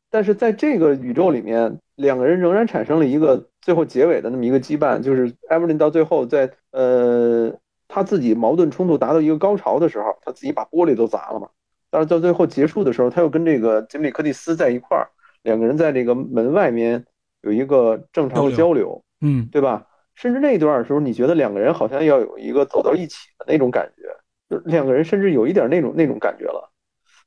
[0.09, 7.53] 但是在这个宇宙里面，两个人仍然产生了一个最后结尾的那么一个羁绊，就是艾弗琳到最后在呃
[7.87, 11.47] 他自己矛盾冲突达到一个高潮的时候，他自己把玻璃都砸了嘛。
[11.93, 15.07] 但是到最后结束的时候，他又跟这个吉姆里·柯蒂斯在一块儿，
[15.43, 17.05] 两个人在这个门外面
[17.43, 19.85] 有一个正常的交交流，嗯，对吧？
[20.15, 24.09] 甚至那段的时候，你觉得两个人好像要有一个走到一起的那种感觉，
[24.49, 26.67] 就两个人甚至有一点那种那种感觉了。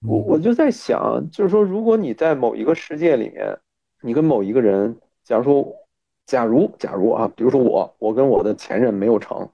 [0.04, 3.56] 我我就在想，就是说，如果你在某一个世界里面，
[4.02, 5.64] 你跟某一个人，假如说，
[6.26, 9.48] 假如假如啊，比如说我，我跟我的前任没有成，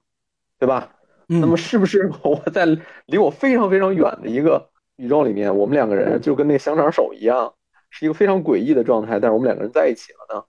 [0.57, 0.89] 对吧？
[1.29, 2.65] 嗯那么是不是 我在
[3.05, 7.53] 离我非常非常远的一个宇宙里面，我们两个人就跟那香肠手一样，
[7.89, 10.43] 是一个非常诡异的状态，但是我们两个人在一起了呢？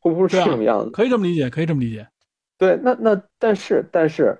[0.00, 0.90] 会不会是这种样子？
[0.90, 2.06] 可以这么理解，可以这么理解。
[2.58, 4.38] 对，那那但是但是，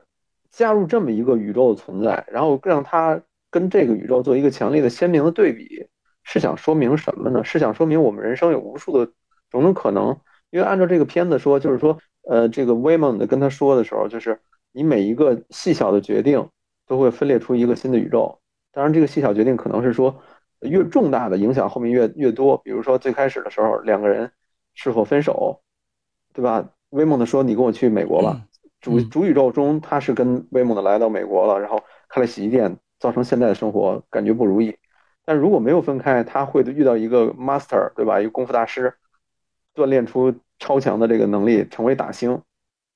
[0.51, 3.21] 加入这么一个宇宙的存在，然后让它
[3.51, 5.87] 跟这个宇宙做一个强烈的鲜明的对比，
[6.25, 7.43] 是想说明什么呢？
[7.43, 9.11] 是想说明我们人生有无数的
[9.51, 10.19] 种种可能。
[10.51, 14.39] 因为按照这个片子说，就是说，呃，这个威蒙的跟他说的时候，就是
[14.73, 16.47] 你每一个细小的决定
[16.87, 18.39] 都会分裂出一个新的宇宙。
[18.73, 20.21] 当然，这个细小决定可能是说
[20.61, 22.57] 越重大的影响后面越越多。
[22.59, 24.33] 比如说最开始的时候，两个人
[24.75, 25.61] 是否分手，
[26.33, 26.71] 对吧？
[26.91, 28.43] 威猛的说：“你跟我去美国吧。”
[28.81, 34.77] 主嗯主宇宙中，他是跟威猛的来到美国了，然后开了洗衣店，造成现在的生活感觉不如意。
[35.25, 38.21] 但如果没有分开，他会遇到一个 master，对吧？
[38.21, 38.95] 一个功夫大师，
[39.75, 42.43] 锻炼出超强的这个能力，成为打星，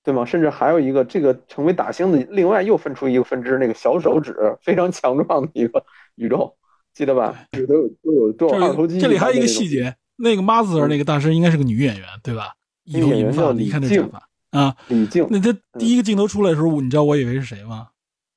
[0.07, 0.25] 对吗？
[0.25, 5.85] 甚至还有一个这个成为打星的，另外又分出一个分支，那个小手指非常强壮的一个
[6.15, 6.55] 宇宙，
[6.95, 7.35] 记得吧？
[7.51, 9.01] 这都有都有都有二头肌。
[9.01, 12.55] 这里还有一个细，节，那个 Master 那个大师应该是个女演员，对吧？
[12.85, 14.77] 那个演员叫有银发你，看这李静长发啊。
[14.87, 17.89] 李静、那他第一个镜头出来的时候，你知道我以为是谁吗？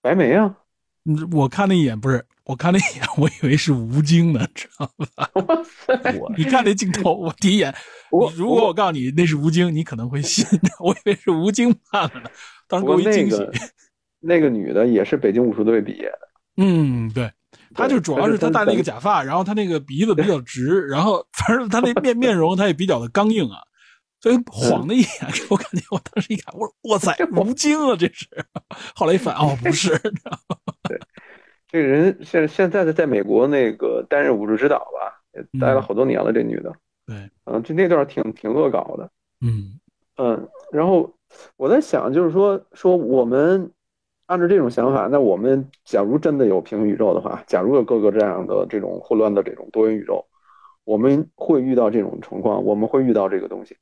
[0.02, 0.56] 白眉啊，嗯
[1.32, 5.30] 我看了一眼不是，我看了一眼，我以为是吴京呢，知道吧？
[5.48, 6.18] 哇塞！
[6.20, 7.74] 我你看那镜头，我第一眼，
[8.12, 10.46] 我如果我告诉你那是吴京，你可能会信，
[10.80, 12.30] 我以为是吴京扮的呢，
[12.68, 13.38] 当时我一惊喜。
[13.38, 13.52] 个
[14.22, 16.20] 那个女的也是北京武术队毕业的，
[16.58, 17.32] 嗯，对，
[17.74, 18.96] 她就主要是她戴了一个假。
[18.96, 23.60] 假发，然后她那个鼻子比较直，然后反正她那面面容她也比较的刚硬啊，
[24.22, 28.28] 所以晃的一眼给 我感觉，我当时一看，我说哇塞，吴京啊，这是。
[28.96, 29.98] 后来一反，哦，不是，
[30.90, 31.00] 对
[31.68, 36.34] 这个人现现在的在美国那个担任武术指导吧，也待了好多年了。
[36.34, 36.74] 这女的，
[37.06, 39.10] 对，嗯，就那段挺挺恶搞的，
[39.40, 39.80] 嗯
[40.18, 40.50] 嗯。
[40.72, 41.14] 然后
[41.56, 43.72] 我在想，就是说说我们
[44.26, 50.26] 按照这种想法，那我们假如真的有平行宇宙的话，假如有各个这样的这种混乱的这种多元宇宙，
[50.84, 53.78] 我们会遇到这种情况，我们会遇到这个东西。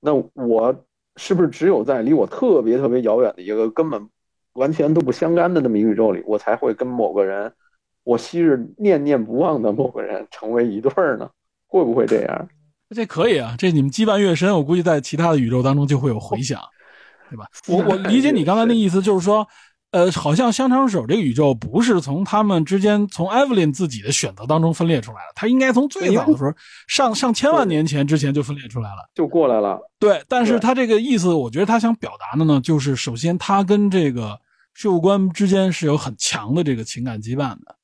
[0.00, 0.84] 那我
[1.16, 4.08] 是不是只有在离我特别特别遥远的一个根本
[4.52, 7.52] 完全都不相干的那么一个宇宙里，我才会跟某个人，
[8.04, 11.28] 我昔日念念不忘的某个人成为一对儿呢？
[11.66, 12.48] 会不会这样？
[12.94, 16.60] 这可以啊，这你们羁绊越深，我估计在其他的宇宙当中就会有回响，
[17.28, 17.44] 对吧？
[17.66, 19.46] 我我理解你刚才那意思，就是说，
[19.92, 26.52] 呃，好像香肠手这个宇宙不是从他们之间从 Evelyn 自己的选择当中分裂出来的，它应该从最早的时候
[26.86, 29.08] 上上千万年前之前就分裂出来了。
[29.14, 29.80] 就过来了。
[29.98, 34.38] 对，但是他这个意思，我觉得他想表达的呢，就是首先他跟这个
[34.74, 37.76] 税务官之间是有很强的这个情感羁绊的。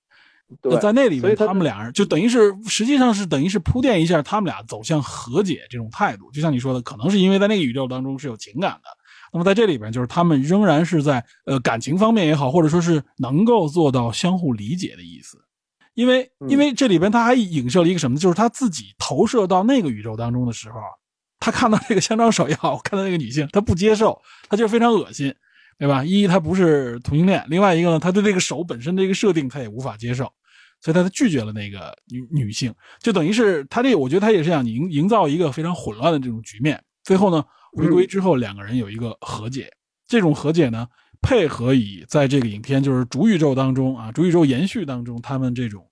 [0.61, 6.30] 对，在那里面，他他们俩人就等于是实际上是等于是铺垫一下他们俩走向和解这种态度。
[6.30, 8.90] 就像你说的，可能是因为在那个宇宙当中是有情感的。
[9.33, 15.39] 那么在这里边，就是他们仍然是在呃感情方面也好，或者说是能够做到相互理解的意思。
[15.95, 20.78] 因为嗯因为这里边他还影射了一个什么，就是他自己投射到那个宇宙当中的时候，
[21.41, 25.35] 他看到这个香樟手也好，看到那个女性，他不接受，他就非常恶心，
[25.78, 26.05] 对吧？
[26.05, 30.30] 一他不是同性恋，另外一个呢，他对这个手本身的一个设定他也无法接受，
[30.80, 36.83] 所以他拒绝了那个女女性，就等于是他这，我觉得他也是想营营造一个非常混乱的这种局面。
[37.03, 39.73] 最后呢，回归之后，两个人有一个和解，
[40.07, 40.87] 这种和解呢，
[41.20, 45.87] 配合以在这个影片就是主宇宙当中啊，主宇宙延续当中，他们这种。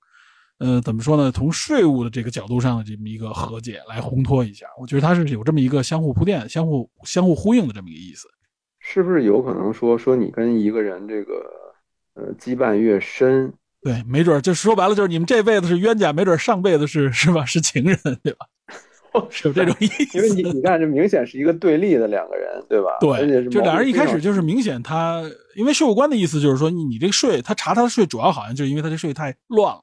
[0.59, 1.33] 呃，怎么说呢？
[1.33, 8.29] 从税务的这个角度上的这么一个和解来烘托一下，我觉得它是有这么一个相互铺垫、相互相互呼应的这么一个意思。
[8.79, 11.33] 是不是有可能说说你跟一个人这个
[12.13, 13.51] 呃羁绊越深，
[13.81, 17.43] 对，没准儿就说白了，就是你们这辈子是冤家，没准儿上辈子是是吧？
[17.47, 18.45] 是情人，对吧？
[19.31, 20.19] 是有这种意思。
[20.19, 22.99] 因为你你看这明显是一个对立的两个人，对吧？
[23.17, 25.23] 而且对，就俩人一开始就是明显他，
[25.57, 29.81] 因为税务官的意思就是说，你你这个税，他查他的税，主要好像就是因为他这税太乱了，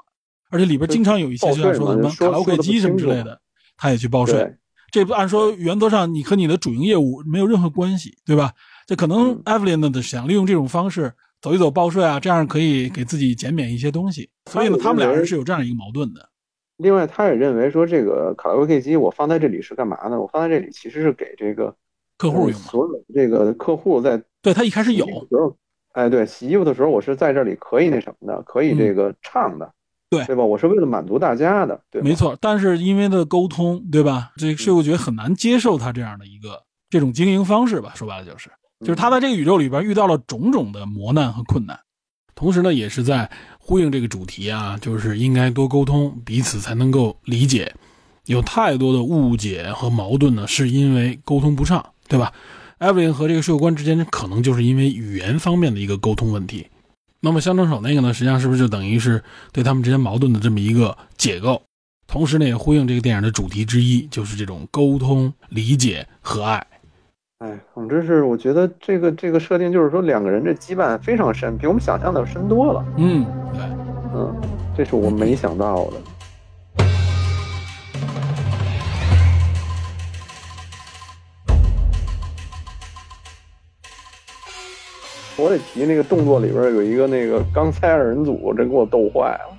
[0.49, 3.39] 而且里边经常有一些就像说什么卡拉 OK 机什么之类的，
[3.78, 4.55] 他也去报税。
[4.89, 8.53] 这不按说原则上你和你的主营业务没有任何关系，对吧？
[8.86, 14.30] 这可能嗯 Evelyn 呢想利用这种方式走一走报税啊，这样可以给自己减免一些东西。
[14.49, 16.30] 所以呢，他们俩人是有这样一个矛盾的。
[16.78, 20.19] 另外，他也认为说这个卡拉 OK 机我放在这里是干嘛呢？
[20.19, 21.73] 我放在这里其实是给这个呃
[22.17, 25.55] 客户用的，所有这个客户在对他一开始有时候，
[25.93, 29.71] 哎，对，洗衣服的时候我是在这里可以那什么的，可以这个唱的，嗯
[30.09, 30.43] 对对吧？
[30.45, 34.32] 我是为了满足大家的，对没错，但是因为的沟通，对吧？
[34.38, 37.91] 这个税务局很难接受他这样的一个这种经营方式吧。
[37.93, 38.49] 说白了就是，
[38.80, 41.78] 就是他在这个宇宙里边遇到了种种的磨难和困难，
[42.36, 43.30] 同时呢，也是在
[43.68, 47.76] 呼应这个主题啊，就是应该多沟通，彼此才能够理解。
[48.28, 52.32] 有太多的误解和矛盾呢，是因为沟通不畅，对吧？
[52.78, 56.68] 艾弗琳和这个税务官之间可能就是因为语言方面的一个沟通问题。
[57.20, 61.61] 那么香橙手那个呢，实际上是不是就等于是对他们之间矛盾的这么一个解构？
[62.07, 66.65] 同时呢，也呼应这个电影的主题之一，就是这种沟通、理解、和爱。
[67.40, 72.84] 哎，总之是我觉得这个这个设定就是说两个人这羁绊非常深，比我们想象的深多了。
[72.98, 73.24] 嗯，
[73.54, 73.62] 对。
[74.16, 74.36] 嗯，
[74.76, 75.98] 这是我没想到的。
[85.38, 89.58] 我得提那个动作里边有一个那个钢塞二人组，真给我逗坏了。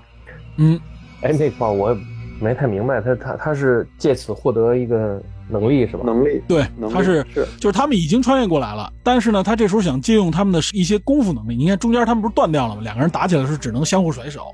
[0.57, 0.81] 嗯，
[1.23, 1.97] 哎，那块我
[2.41, 6.03] 没太明白，他他他是借此获得一个能力是吧？
[6.05, 11.57] 能力对，能力他是是就是他们已经穿越过来了，但是呢，他这时候想借用他们的一些功夫能力。
[11.57, 12.83] 你看中间他们不是断掉了吗？
[12.83, 14.47] 两个人打起来的时候只能相互甩手，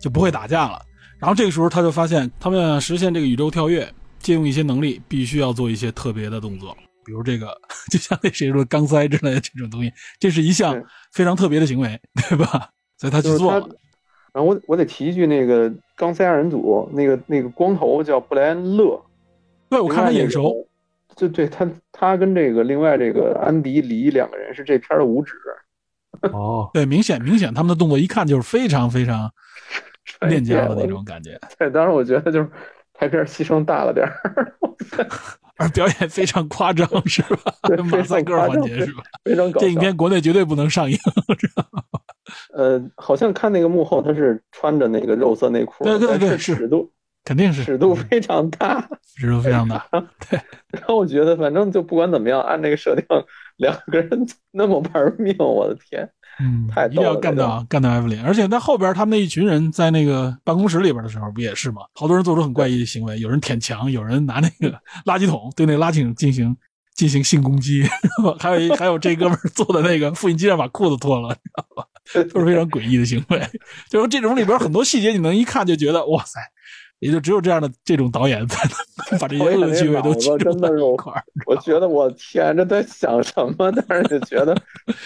[0.00, 0.80] 就不会打架了。
[1.18, 7.56] 然后这个时候他就发现，他们要实现这个宇宙跳跃，借用一些能力，必须要做一些特别的动作，比如这个，
[7.90, 10.80] 就像那谁说的钢塞之类的这种东西，这是一项
[11.12, 12.68] 非常特别的行为，对吧？
[12.98, 13.68] 所以他去就是他做了。
[14.34, 19.00] 然后我我得提一句，那个钢塞二人组那个那个光头叫布莱恩勒，
[19.70, 20.52] 对，我看他眼熟。
[21.16, 25.34] 就对他他跟这个另外这个安迪黎两个人是这片的五指，
[26.32, 29.30] 哦，对，明显明显他们的动作一看就是非常非常
[30.22, 32.50] 练家的那种感觉，对，当然我觉得就是
[32.92, 34.52] 拍片牺牲大了点儿，
[35.56, 37.76] 而表演非常夸张，是吧对？
[37.76, 39.04] 马赛克环节是吧？
[39.24, 39.66] 非常搞笑。
[39.66, 40.98] 这影片国内绝对不能上映。
[42.54, 46.90] 呃，好像看那个幕后他是穿着那个肉色内裤，对对对尺度
[47.24, 48.88] 肯定是尺度非常大。
[49.16, 49.86] 尺度非常大。
[50.28, 53.04] 对然后我觉得反正就不管怎么样，按那个设定，
[53.56, 56.08] 两个人那么玩命，我的天！
[56.40, 61.82] 嗯，太逗了一定要干掉干掉艾弗琳，而且在后边他们那一群人在那个办公室里边的时候，不也是吗？
[61.94, 66.56] 好多人做出很怪异的行为，有人舔墙，有人拿那个垃圾桶对那个垃圾桶进行
[66.94, 67.84] 进行性攻击，
[68.40, 71.86] 还有一还有这哥们儿坐在那个复印机上把裤子脱了，你知道吧？
[72.32, 73.40] 都是非常诡异的行为。
[73.88, 76.40] 就是这种里边很多细节，你能一看就觉得哇塞，
[77.00, 81.22] 也就只有这样的这种导演才能 把这些恶趣味都集中在一块儿。
[81.46, 83.72] 我觉得我天，这在想什么？
[83.88, 84.56] 但是就觉得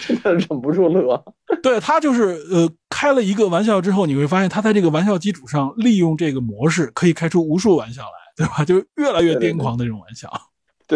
[0.05, 1.23] 真的忍不住乐。
[1.61, 8.63] 对他就是呃开了一个玩笑之后，你会发现他在这个玩笑基础上利用这个模式，可以开出无数玩笑来，对吧？
[8.63, 10.29] 就越来越癫狂的这种玩笑。
[10.29, 10.39] 对，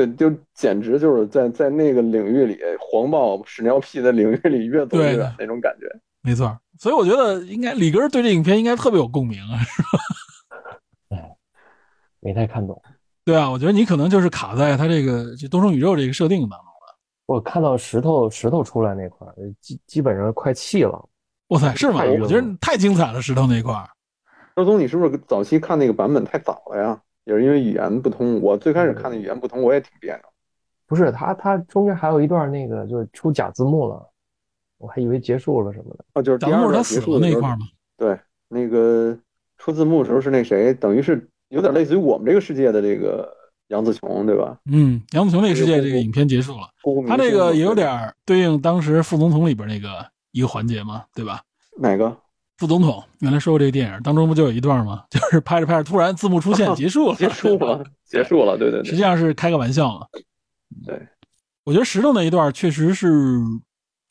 [0.07, 5.87] 就简直就是在在那个领域里，黄暴屎尿屁的领域里越走越远那种感觉。
[6.21, 6.57] 没错。
[6.79, 9.89] 所以我觉得应该李根儿对这影片应该特别有共鸣啊，是吧？
[11.15, 11.35] 哎
[12.19, 12.81] 没太看懂。
[13.23, 16.97] 对啊，我觉得你可能就是卡在他这个就多重宇宙这个设定当中了。
[17.25, 21.07] 我看到石头石头出来那块儿，基基本上快气了。
[21.49, 22.03] 哇塞，是吗？
[22.21, 23.87] 我觉得太精彩了，石头那块儿。
[24.55, 27.01] 周总，你是不是早期看那个版本太早了呀？
[27.25, 28.41] 也是因为语言不通。
[28.41, 30.21] 我最开始看的语言不通，我也挺别扭。
[30.85, 34.05] 不是他，他中间还有一段那个就是出假字幕了，
[34.77, 36.05] 我还以为结束了什么的。
[36.13, 37.65] 哦，就是第二段他死了结束的那一块儿嘛。
[37.97, 39.17] 对，那个
[39.57, 43.33] 出字幕的时候是那谁，等于是有点类似于我们这个世界的这个
[43.69, 44.59] 杨紫琼，对吧？
[44.69, 46.67] 嗯，杨紫琼那个世界这个影片结束了，
[47.07, 51.41] 他这个也有点对应当时副总统里边那个一个环节嘛，对吧？
[51.77, 52.15] 哪个？
[52.63, 55.03] 副总统原来说过这个电影当中不就有一段吗？
[55.11, 60.07] 就是拍着拍着突然字幕出现结束了， 结束了，结束了，对对对实际，上是开个玩笑嘛。
[60.85, 60.97] 对，
[61.65, 63.11] 我觉得石头那一段确实是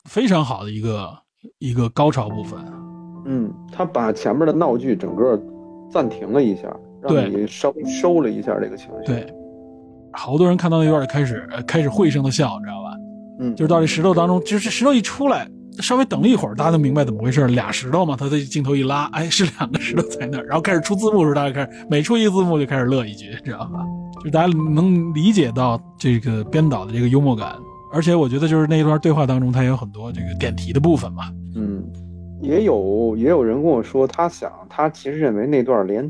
[0.07, 1.11] 非常好的一个
[1.57, 2.63] 一个高潮部分。
[3.25, 5.41] 嗯，他把前面的闹剧整个
[5.91, 9.07] 暂停了一下，让你稍微收了一下这个情绪。
[9.07, 9.33] 对，
[10.11, 12.91] 好多人看到那段就开始呃开始会声的笑，你知道吧？
[13.39, 15.49] 嗯，就是到这石头当中，就是石头一出来，
[15.81, 17.47] 稍微等了一会儿，大家就明白怎么回事。
[17.47, 23.79] 俩石头嘛，他的镜头一拉，哎，是两个石头在那儿，然后开始出字幕的时候，大家开始每出一个字幕就开始乐一句，知道吧？
[24.23, 27.55] 就大家能理解到这个编导的这个幽默感，
[27.91, 31.23] 而且我觉得就是那一段对话当中，他也有很多这个点题的部分嘛。
[31.55, 31.83] 嗯，
[32.41, 36.09] 也有也有人跟我说，他想他其实认为那段连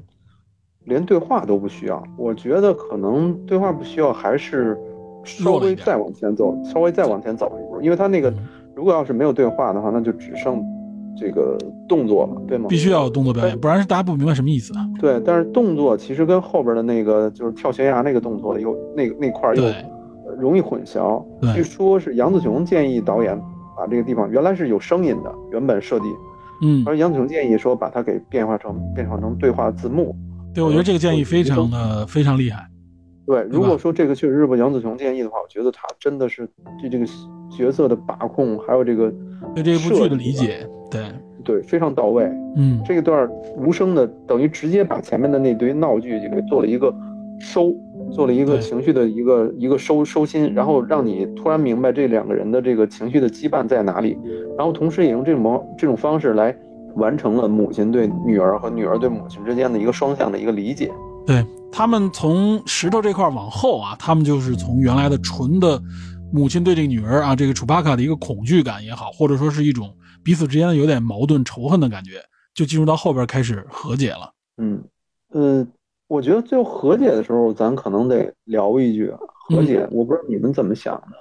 [0.86, 2.04] 连对话都不需要。
[2.18, 4.78] 我觉得可能对话不需要，还是
[5.24, 8.38] 稍微再往前走，稍微再往前走一步，因为他那个嗯
[8.76, 10.64] 如果要是没有对话的话，那就只剩
[11.16, 11.58] 这个
[11.88, 12.68] 动作了，对吗？
[12.70, 14.76] 必须要有动作表演，不然是大家不明白什么意思。
[14.78, 19.64] 啊对，但是动作其实跟后边的那个就是跳悬崖那个动作又那那块儿又
[20.40, 21.24] 容易混淆。
[21.54, 23.40] 据说是杨子琼建议导演
[23.78, 26.06] 把这个地方原来是有声音的，原本设计，
[26.64, 30.16] 嗯，而杨子琼建议说把它给变化成变化成对话字幕。
[30.54, 32.68] 对，我觉得这个建议非常的非常厉害。
[33.26, 36.46] 对，如果说这个确实是杨子琼建议的话，我觉得他真的是
[36.82, 37.06] 对这个
[37.56, 39.12] 角色的把控，还有这个
[39.54, 41.02] 对这部剧的理解，对，
[41.44, 42.24] 对非常到位。
[42.56, 46.94] 嗯，这一段无声的，等于直接把前面的那堆闹剧就给做了一个
[47.40, 47.74] 收，
[48.12, 54.18] 做了一个情绪的一个一个收收心，然后让你突然明白这两个人的这个情绪的羁绊在哪里，
[54.58, 56.56] 然后同时也用这种模这种方式来
[56.96, 60.92] 完成了母亲对女儿和女儿对母亲之间的一个双向的一个理解。
[61.26, 65.82] 对他们从石头这块往后啊，他们就是从原来的纯的
[66.34, 72.26] 母亲对这个女儿啊，这个楚巴卡的一个恐惧感也好，或者说是一种彼此之间的有点矛盾仇恨的感觉，
[72.56, 74.34] 就进入到后边开始和解了。
[74.58, 74.84] 嗯，
[75.30, 75.68] 呃，
[76.08, 81.18] 我觉得最后和解的时候，咱可能得聊一句啊和解，我不知道你们怎么想的。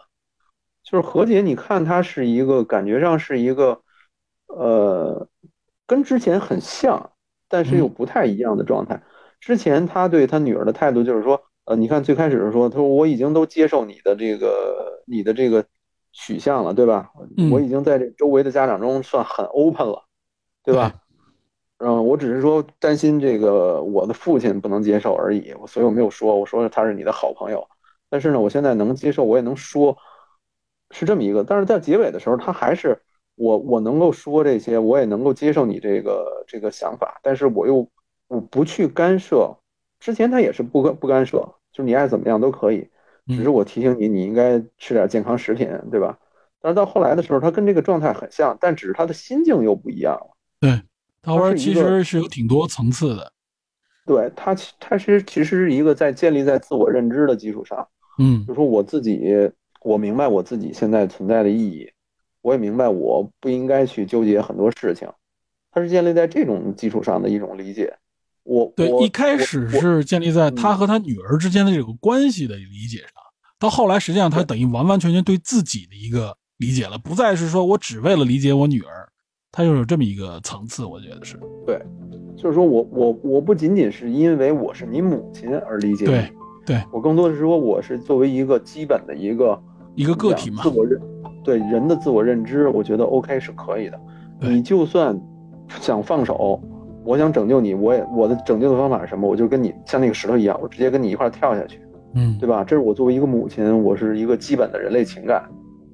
[0.82, 3.82] 就是和解，你看它是一个感觉上是一个，
[4.46, 5.28] 呃，
[5.86, 7.10] 跟之前很像，
[7.48, 9.02] 但是又不太一样的状态。
[9.40, 15.64] 之前他对他女儿的态度就是说，呃，你看最开始是说，他说我已经都接受你的这个你的这个
[16.12, 17.10] 取向了，对吧？
[17.36, 20.02] 嗯我已经在这周围的家长中算很 open 了，
[20.64, 20.92] 对吧？
[21.78, 27.66] 嗯，我只是说担心这个我的父亲不能接受而已，所以我没有说，我说他是你的好朋友。
[28.08, 29.96] 但是呢，我现在能接受，我也能说，
[30.90, 31.42] 是这么一个。
[31.42, 33.00] 但是在结尾的时候，他还是
[33.36, 37.88] 我我能够说这些，我也能够接受你这个这个想法，但是我又
[38.28, 39.56] 我不去干涉。
[40.02, 41.38] 之前他也是不干不干涉，
[41.70, 42.88] 就是你爱怎么样都可以，
[43.28, 46.18] 嗯只是我提醒你，你应该吃点健康食品，对吧？
[46.60, 50.36] 但是到后来的时候，他跟这个状态很像，但只是他的心境又不一样了。
[50.58, 50.82] 对，
[51.22, 53.32] 他玩其实是有挺多层次的。
[54.04, 57.86] 对他其，他其实其实是一个在建立在自我认知的基础上，
[58.18, 59.22] 嗯就说我自己，
[59.84, 61.88] 我明白我自己现在存在的意义，
[62.40, 65.08] 我也明白我不应该去纠结很多事情，
[65.70, 67.96] 它是建立在这种基础上的一种理解。
[68.44, 73.08] 我对，我一开始是建立在嗯他和他女儿之间的这个关系的理解上，
[73.58, 79.08] 到后来实际上他等于完完全全对自己的一个理解了，不再是说我只为了理解我女儿，
[79.50, 81.80] 他又有这么一个层次，我觉得是对
[82.36, 86.30] 就是说我我我不仅仅是因为我是你母亲而理解对你，
[86.66, 89.62] 对我更多的是说我是作为一个基本的一个
[89.94, 90.68] 一个个体嘛自。
[90.68, 91.00] 我认
[91.44, 94.00] 对人的自我认知，我觉得 OK 是可以的。
[94.40, 95.16] 你就算
[95.80, 96.60] 想放手，
[97.04, 99.28] 我想拯救你，我也我的拯救的方法是什么？
[99.28, 101.80] 我就跟你像那个石头一样，我直接跟你一块儿跳下去，
[102.14, 102.62] 嗯，对吧？
[102.64, 105.44] 这是我作为一个母亲，我是一个基本的人类情感。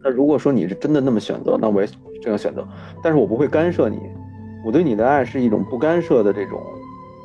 [0.02, 1.88] 那如果说你是真的那么选择，那我也
[2.22, 2.66] 这样选择，
[3.02, 3.98] 但是我不会干涉你。
[4.64, 6.60] 我对你的爱是一种不干涉的这种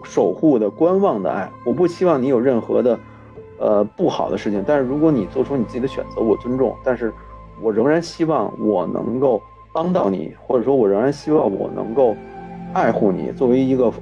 [0.03, 2.99] 守护的观望的爱，我不希望你有任何的，
[3.59, 7.11] 呃不好的事情，但是如果你做出你自己的选择，我尊重，但是
[7.61, 9.41] 我仍然希望我能够
[9.73, 12.15] 帮到你，或者说我仍然希望我能够
[12.73, 13.93] 爱护你，作为一个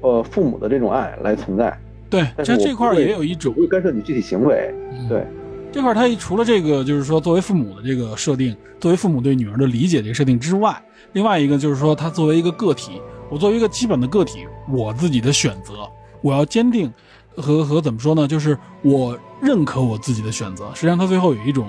[0.00, 1.76] 呃父母的这种爱来存在，
[2.08, 4.74] 对，但是我这这块儿也有一种不会干涉你具体行为。
[4.92, 5.26] 嗯对，
[5.72, 10.80] 这块儿，他除了这个，就是说作为父母的这个设定，作为父母对女儿的理解这个设定之外，
[11.12, 15.88] 另外一个就是说，他作为一个个体，我作为一个基本的个体，我自己的选择，
[16.22, 16.92] 我要坚定
[17.36, 18.26] 和和怎么说呢？
[18.26, 20.70] 就是我认可我自己的选择。
[20.74, 21.68] 实际上，他最后有一种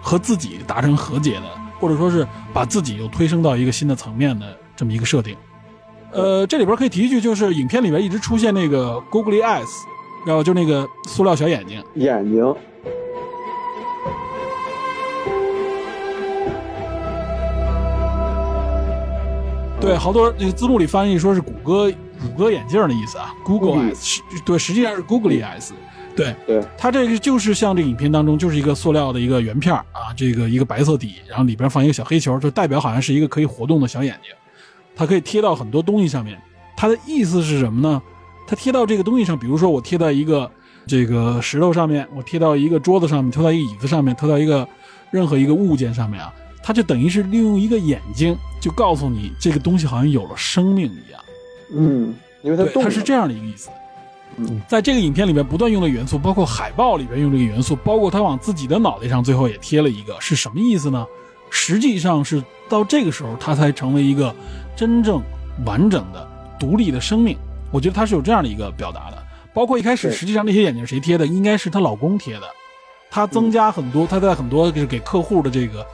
[0.00, 1.44] 和自己达成和解的，
[1.78, 5.36] 或者说是把自己又推升到一个新的层面的这么一个设定。
[6.16, 9.68] 呃，这里边可以提一句，就是影片里面一直出现那个 googly eyes，
[10.26, 11.82] 然后就那个塑料小眼睛。
[11.94, 12.56] 眼睛，
[19.78, 25.72] 对，好多那个字幕里翻译说是谷歌谷歌眼镜的意思啊，Google 嗯 Eyes，是对，实际上是 Googly Eyes。
[26.16, 34.32] 对，对，它这个就是像这影片当中就是一个塑料的一个圆片儿啊，这个一个白色底，然后里边放一个小黑球，就代表好像是一个可以活动的小眼睛，
[34.96, 36.40] 它可以贴到很多东西上面。
[36.76, 38.02] 它的意思是什么呢？
[38.46, 40.50] 它贴到这个东西上，比如说我贴到一个
[40.86, 44.66] 这个石头上面，我贴到一个桌子上面，贴到一个椅子上面，贴到一个
[45.10, 46.32] 任何一个物件上面啊，
[46.62, 51.20] 它就等于是利用一个眼睛，就告诉你这个东西好像有了生命一样。
[51.72, 53.68] 嗯，因为它，动它是这样的一个意思。
[54.36, 61.06] 嗯，在这个影片里面不断用的元素，包括海报里边用这个元素，包括他往自己的脑袋上最后也贴了一个，是什么意思呢？
[61.50, 64.34] 实际上是到这个时候，他才成为一个
[64.76, 65.22] 真正
[65.64, 66.28] 完整的
[66.58, 67.36] 独立的生命。
[67.72, 69.22] 我觉得他是有这样的一个表达的。
[69.54, 72.42] 包括一开始，实际上那些眼镜谁贴的，应该是她老公贴的。
[73.10, 75.86] 她增加很多，她在很多就是给客户的这个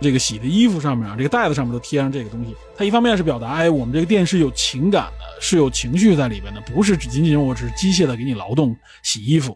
[0.00, 2.56] 这个洗的衣服上面啊，这个袋子上面都贴上这个东西。
[2.74, 9.54] 它一方面是表达，哎，我们这个店是有情感的，是有情绪在里边的，不是只仅仅我只是机械的给你劳动洗衣服。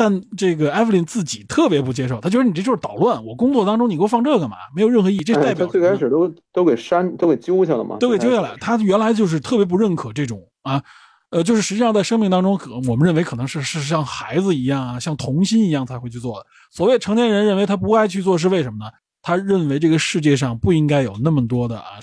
[0.00, 3.22] 但这个艾弗琳自己特别不接受，他觉得你这就是捣乱。
[3.22, 4.56] 我工作当中你给我放这干嘛？
[4.74, 5.18] 没有任何意义。
[5.18, 8.56] 这代哎最表什么呢开始都都给删，都给揪下了嘛，都给揪下来。
[8.58, 10.82] 他原来就是特别不认可这种啊，
[11.28, 16.46] 呃，就是实际上在生命当中，可我们认为可能是是像孩子一样啊，像童心一样才会去做的。
[16.70, 18.90] 所谓成年人认为他不爱去做，是为什么呢？
[19.20, 22.00] 他认为这个世界上不应该有那么多的啊，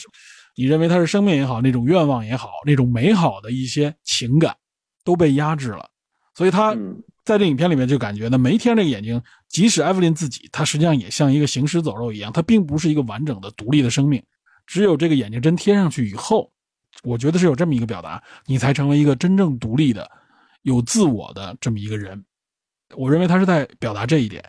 [0.55, 4.55] 你认为他是生命也好，那种愿望也好，那种美好的一些情感
[5.03, 5.89] 都被压制了。
[6.35, 14.23] 所以他嗯在这影片里面就感觉呢，没贴上这个眼睛，即使艾弗琳自己，她实际上也像一个行尸走肉一样，她并不是一个完整的独立的生命。
[14.65, 16.49] 只有这个眼睛真贴上去以后，
[17.03, 20.09] 我觉得是有这么一个表达，你才成为一个真正独立的、
[20.61, 22.23] 有自我的这么一个人。
[22.95, 24.41] 我认为他是在表达这一点。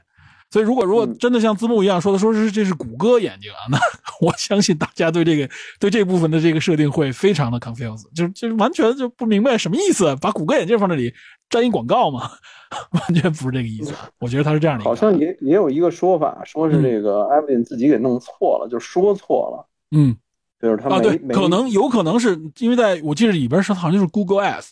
[0.50, 3.78] 所以，如果如果嗯真的像字幕一样说的，说是这是谷歌眼睛啊，那
[4.26, 11.12] 我相信大家对这个对这部分的这个设定会非常的 confused，就是就是完全就不明白什么意思，把谷歌眼镜放这里
[11.50, 12.30] 粘一广告吗？
[12.92, 13.94] 完全不是这个意思。
[14.18, 24.68] 我觉得他是这样的好，像也也有一个说法，说是这个艾弗琳自己给弄错了，就说错了，嗯啊，就是他啊对，可能有可能是因为在我记得里边是好像就是 Google Ads，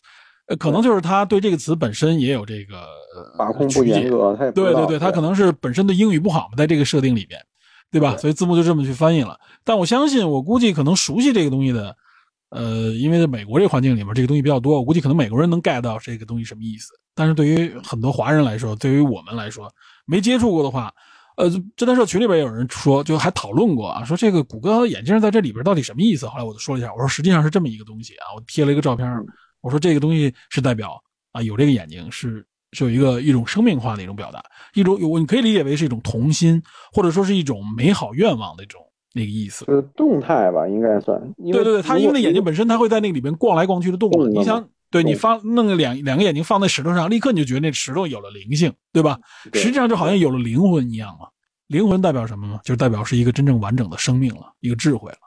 [0.46, 7.40] 呃，可能就是他对这个词本身也有这个呃把控不严格，对对对，他可能是本身的英语不好嘛，在这个设定里边，
[7.90, 8.12] 对吧？
[8.12, 9.38] 对所以字幕就这么去翻译了。
[9.64, 11.96] 但我相信，我估计可能熟悉这个东西的，
[12.50, 16.92] 呃，因为在美国这个环境里面，这个东西比较多，我估计可能美国人能 get 到这个东西什么意思。
[17.14, 19.68] 但是对于很多华人来说，对于我们来说，
[20.04, 20.92] 没接触过的话，
[21.36, 26.26] 呃，侦探社群里边有人说，就还讨论过啊，说这个谷歌眼镜在这里边到底什么意思？
[26.28, 29.08] 后来我就说了一下，我说实际上是这么一个东西啊，我贴了一个照片，
[29.66, 31.02] 我说这个东西是代表
[31.32, 34.40] 啊有这个眼睛是是有一个一种生命化的一种表达，
[34.74, 36.62] 一种有你可以理解为是一种童心，
[36.92, 38.80] 或者说是一种美好愿望的一种
[39.12, 39.64] 那个意思。
[39.64, 41.20] 就是动态吧，应该算。
[41.42, 44.64] 对对对，它因为那眼睛本身它会在那个里边逛来逛去的动嘛，动你想。
[44.88, 49.18] 对你动放弄个两两个眼睛放在石头上，立刻你就觉得那石头有了灵性，对吧？
[49.50, 51.26] 对实际上就好像有了灵魂一样嘛。
[51.66, 52.60] 灵魂代表什么呢？
[52.62, 55.18] 就是代表是一个真正完整的生命了，一个智慧了。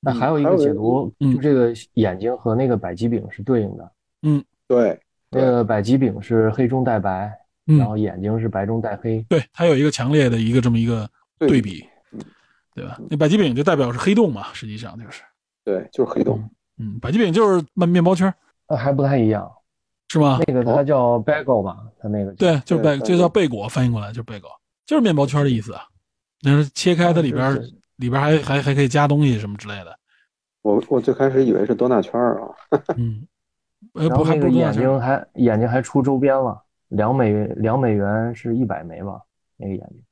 [0.00, 3.92] 那还有一个解读，嗯就这个眼睛和那个百吉饼是对应的。
[4.22, 4.98] 嗯对
[5.30, 7.32] 那个百吉饼是黑中带白，
[7.66, 9.24] 嗯然后眼睛是白中带黑。
[9.28, 11.08] 对，它有一个强烈的一个这么一个
[11.38, 12.20] 对对比嗯，
[12.74, 12.98] 对吧？
[13.10, 15.22] 那百吉饼就代表是黑洞嘛，实际上就是，
[15.64, 16.48] 对，就是黑洞。
[16.78, 18.32] 嗯，百吉饼就是面面包圈，
[18.68, 19.50] 那还不太一样，
[20.08, 20.38] 是吗？
[20.46, 24.48] 那个它叫 bagel 吧，它那个对，就是贝，对就叫贝果，翻译过来就是贝果，
[24.86, 25.82] 就是面包圈的意思啊。
[26.40, 27.60] 那是切开它里边
[27.98, 29.96] 里边还还还可以加东西什么之类的，
[30.62, 32.48] 我我最开始以为是多纳圈儿啊，
[32.96, 33.24] 嗯，
[33.94, 39.20] 呃，然不还后那个眼睛还眼睛还出周边了，两美两美元是一百枚吧，
[39.56, 40.02] 那个眼睛。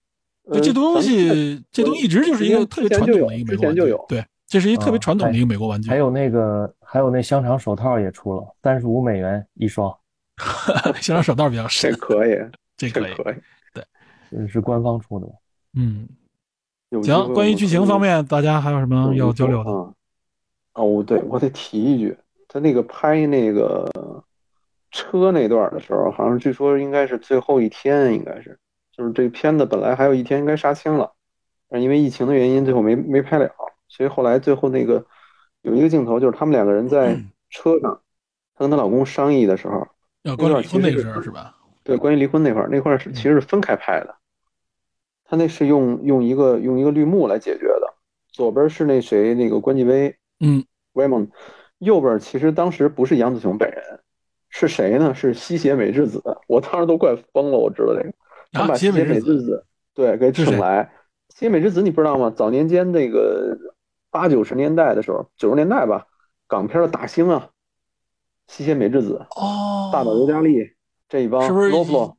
[0.52, 5.96] 对，这东呃西这东西一直就是一个特别传统的一个美国玩具对，这是一个特别啊传统的一个美国玩具还。
[5.96, 9.92] 有那个还有那香肠手套也出了，三十五美元一双。
[11.00, 12.36] 香肠手套比较这深，可以。
[12.76, 13.14] 这可以。
[13.16, 13.34] 这可以。
[14.30, 15.26] 这是官方出的。
[15.74, 16.06] 嗯，
[17.02, 19.70] 行，关于剧情方面，大家还有什么要交流的？
[19.70, 19.92] 啊，
[20.74, 22.16] 哦，对，我得提一句，
[22.48, 23.90] 他那个拍那个
[24.90, 28.58] 车那段的时候，好像据说应该是最后一天，应该是，
[28.92, 31.12] 就是这个片子本来还有一天应该杀青了，
[31.68, 33.50] 但因为疫情的原因，最后没没拍了，
[33.88, 35.04] 所以后来最后那个
[35.62, 37.18] 有一个镜头，就是他们两个人在
[37.50, 38.00] 车上，
[38.54, 39.86] 她跟她老公商议的时候，
[40.22, 41.54] 要关于离婚那个事儿是吧？
[41.84, 44.15] 对，关于离婚那块儿，那块儿是其实是分开拍的，
[45.28, 47.94] 他那是用用一个用一个绿幕来解决的，
[48.32, 51.28] 左边是那谁那个关继威，嗯，威猛，
[51.78, 54.00] 右边其实当时不是杨子琼本人，
[54.48, 55.14] 是谁呢？
[55.14, 58.12] 是西邪美智子，我当时都快疯了，我知道这个，
[58.52, 60.92] 他啊把西邪美智子对给请来，
[61.30, 62.30] 西邪美智子你不知道吗？
[62.30, 63.58] 早年间那个
[64.10, 66.06] 八九十年代的时候，九十年代吧，
[66.46, 67.50] 港片的大星啊，
[68.46, 70.70] 西邪美智子、哦，大岛由佳丽
[71.08, 71.70] 这一帮是不是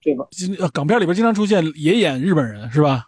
[0.02, 0.28] 这帮。
[0.74, 3.04] 港片里边经常出现也演日本人是吧？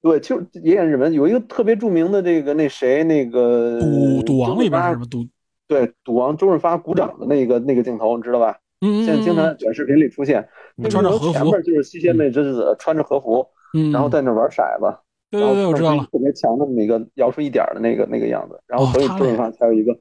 [0.00, 5.26] 对，就也演日本有一个特别著名的这个那谁那个赌赌王里边是周润发什么赌？
[5.66, 8.56] 对，赌王周润发鼓掌的那个那个镜头，你知道吧？
[8.80, 10.48] 嗯，现在经常在短视频里出现。
[10.76, 14.96] 那穿着和服前面就是西邪美之子穿着和服，嗯，然后在那玩骰子，
[15.30, 16.06] 然后对对对，我知道了。
[16.12, 19.92] 特别强的那个摇出一点的那个那个样子，然后所以周润发才有一个，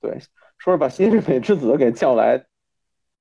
[0.00, 0.18] 对，
[0.58, 2.44] 说是把西邪美之子给叫来，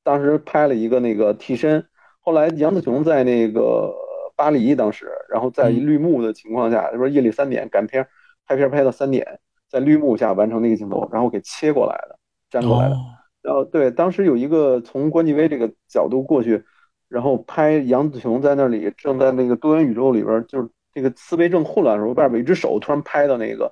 [0.04, 1.86] 当时拍了一个那个替身，
[2.20, 3.94] 后来杨紫琼在那个
[4.36, 8.10] 巴黎当时，然后在嗯绿幕的情况下，就是夜里三点赶片儿
[8.46, 9.40] 拍片儿拍到三点，
[9.70, 12.18] 在绿幕下完成那个镜头，然后给切过来的，
[12.52, 12.96] 粘过来的。
[12.96, 13.00] 哦，
[13.42, 16.64] 然后对，当时有一个从关继威这个角度过去，
[17.10, 23.70] 然后拍杨紫琼在那里正在那个多元宇宙里边儿，就是那个思维正混乱的时候，外边有一只手突然拍到那个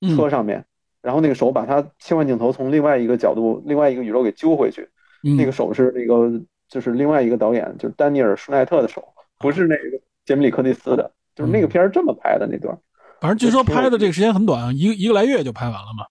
[0.00, 0.64] 嗯车上面，
[1.00, 4.88] 然后那个手把他切换镜头从另外一个角度、另外一个宇宙给揪回去，嗯
[5.22, 6.30] 那个手是那个
[6.68, 9.02] 就是另外一个导演，就是丹尼尔·舒奈特的手，
[9.38, 12.76] 不是那个杰米里·柯蒂斯的，就是那个片儿这么拍的那段。
[13.20, 16.04] 反正据说拍的这个时间很短，啊一个一个来月就拍完了嘛。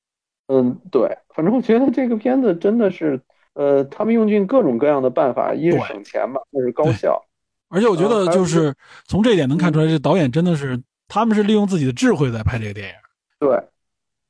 [0.48, 3.20] 嗯，对，反正我觉得这个片子真的是，
[3.54, 7.22] 呃，他们用尽各种各样的办法，一是省钱吧，二是高效。
[7.70, 8.74] 而且我觉得就是
[9.06, 12.94] 从这一点能看出来，这导演真的是他们是利用自己的智慧在拍这个电影。
[13.40, 13.56] 对，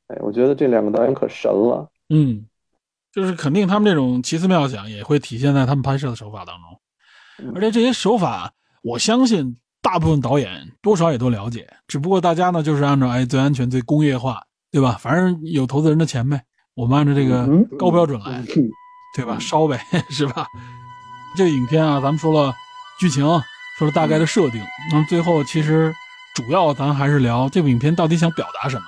[0.07, 1.89] 哎，我觉得这两个导演可神了。
[2.09, 2.45] 嗯，
[3.13, 6.79] 就是肯定他们这种奇思妙想也会体现在他们拍摄的手法当中，
[7.39, 8.51] 嗯而且这些手法，
[8.83, 14.97] 我相信大部分导演多少也都了解，只不过大家呢就是按照哎最安全、最工业化，对吧？
[14.99, 16.41] 反正有投资人的钱呗，
[16.75, 18.69] 我们按照这个嗯高标准来，嗯
[19.15, 19.37] 对吧？
[19.39, 20.45] 烧呗， 是吧？
[21.35, 22.53] 这个影片啊，咱们说了
[22.99, 23.25] 剧情，
[23.77, 25.93] 说了大概的设定，那么最后其实
[26.35, 28.83] 主要咱还是聊这部影片到底想表达什么，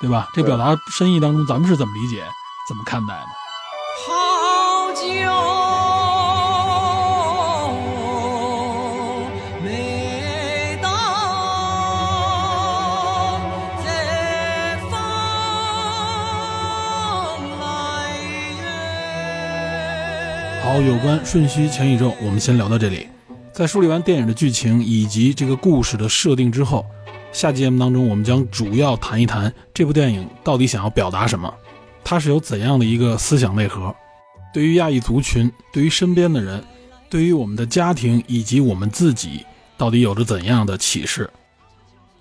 [0.00, 0.28] 对吧？
[0.34, 2.24] 这表达深意当中，咱们是怎么理解、
[2.66, 3.20] 怎么看待呢？
[4.04, 5.00] 好酒
[9.62, 10.90] 每当
[13.84, 14.98] 在风
[17.60, 17.64] 来
[18.24, 18.66] 月。
[20.64, 23.06] 好，有关《瞬息全宇宙》，我们先聊到这里。
[23.52, 26.84] 在梳理完电影的剧情以及这个故事的设定之后，
[27.30, 31.54] 下期节目当中，我们将主要谈一谈这部电影到底想要表达什么，
[32.08, 33.92] 它是有怎样的一个思想内核，
[34.54, 36.62] 对于亚裔族群，对于身边的人，
[37.10, 39.44] 对于我们的家庭以及我们自己，
[39.76, 41.28] 到底有着怎样的启示？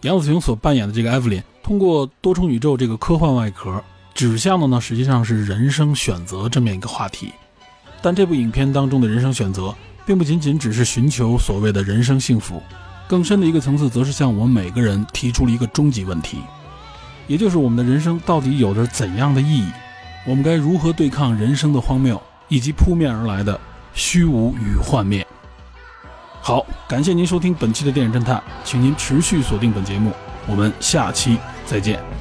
[0.02, 3.80] 杨紫琼所扮演的这个艾弗琳，通过多重宇宙这个科幻外壳，
[4.16, 7.32] 指向的呢，实际上是人生选择这么一个话题。
[8.02, 9.72] 但这部影片当中的人生选择，
[10.04, 12.60] 并不仅仅只是寻求所谓的人生幸福，
[13.08, 16.40] 更深的一个层次，则是向我们每个人提出了一个终极问题，
[17.28, 19.72] 也就是我们的人生到底有着怎样的意义？
[20.26, 23.60] 我们该如何对抗人生的荒谬，以及扑面而来的
[23.94, 25.26] 虚无与幻灭？
[26.42, 30.12] 好，感谢您收听本期的电影侦探，请您持续锁定本节目，
[30.48, 32.15] 我们下期再见。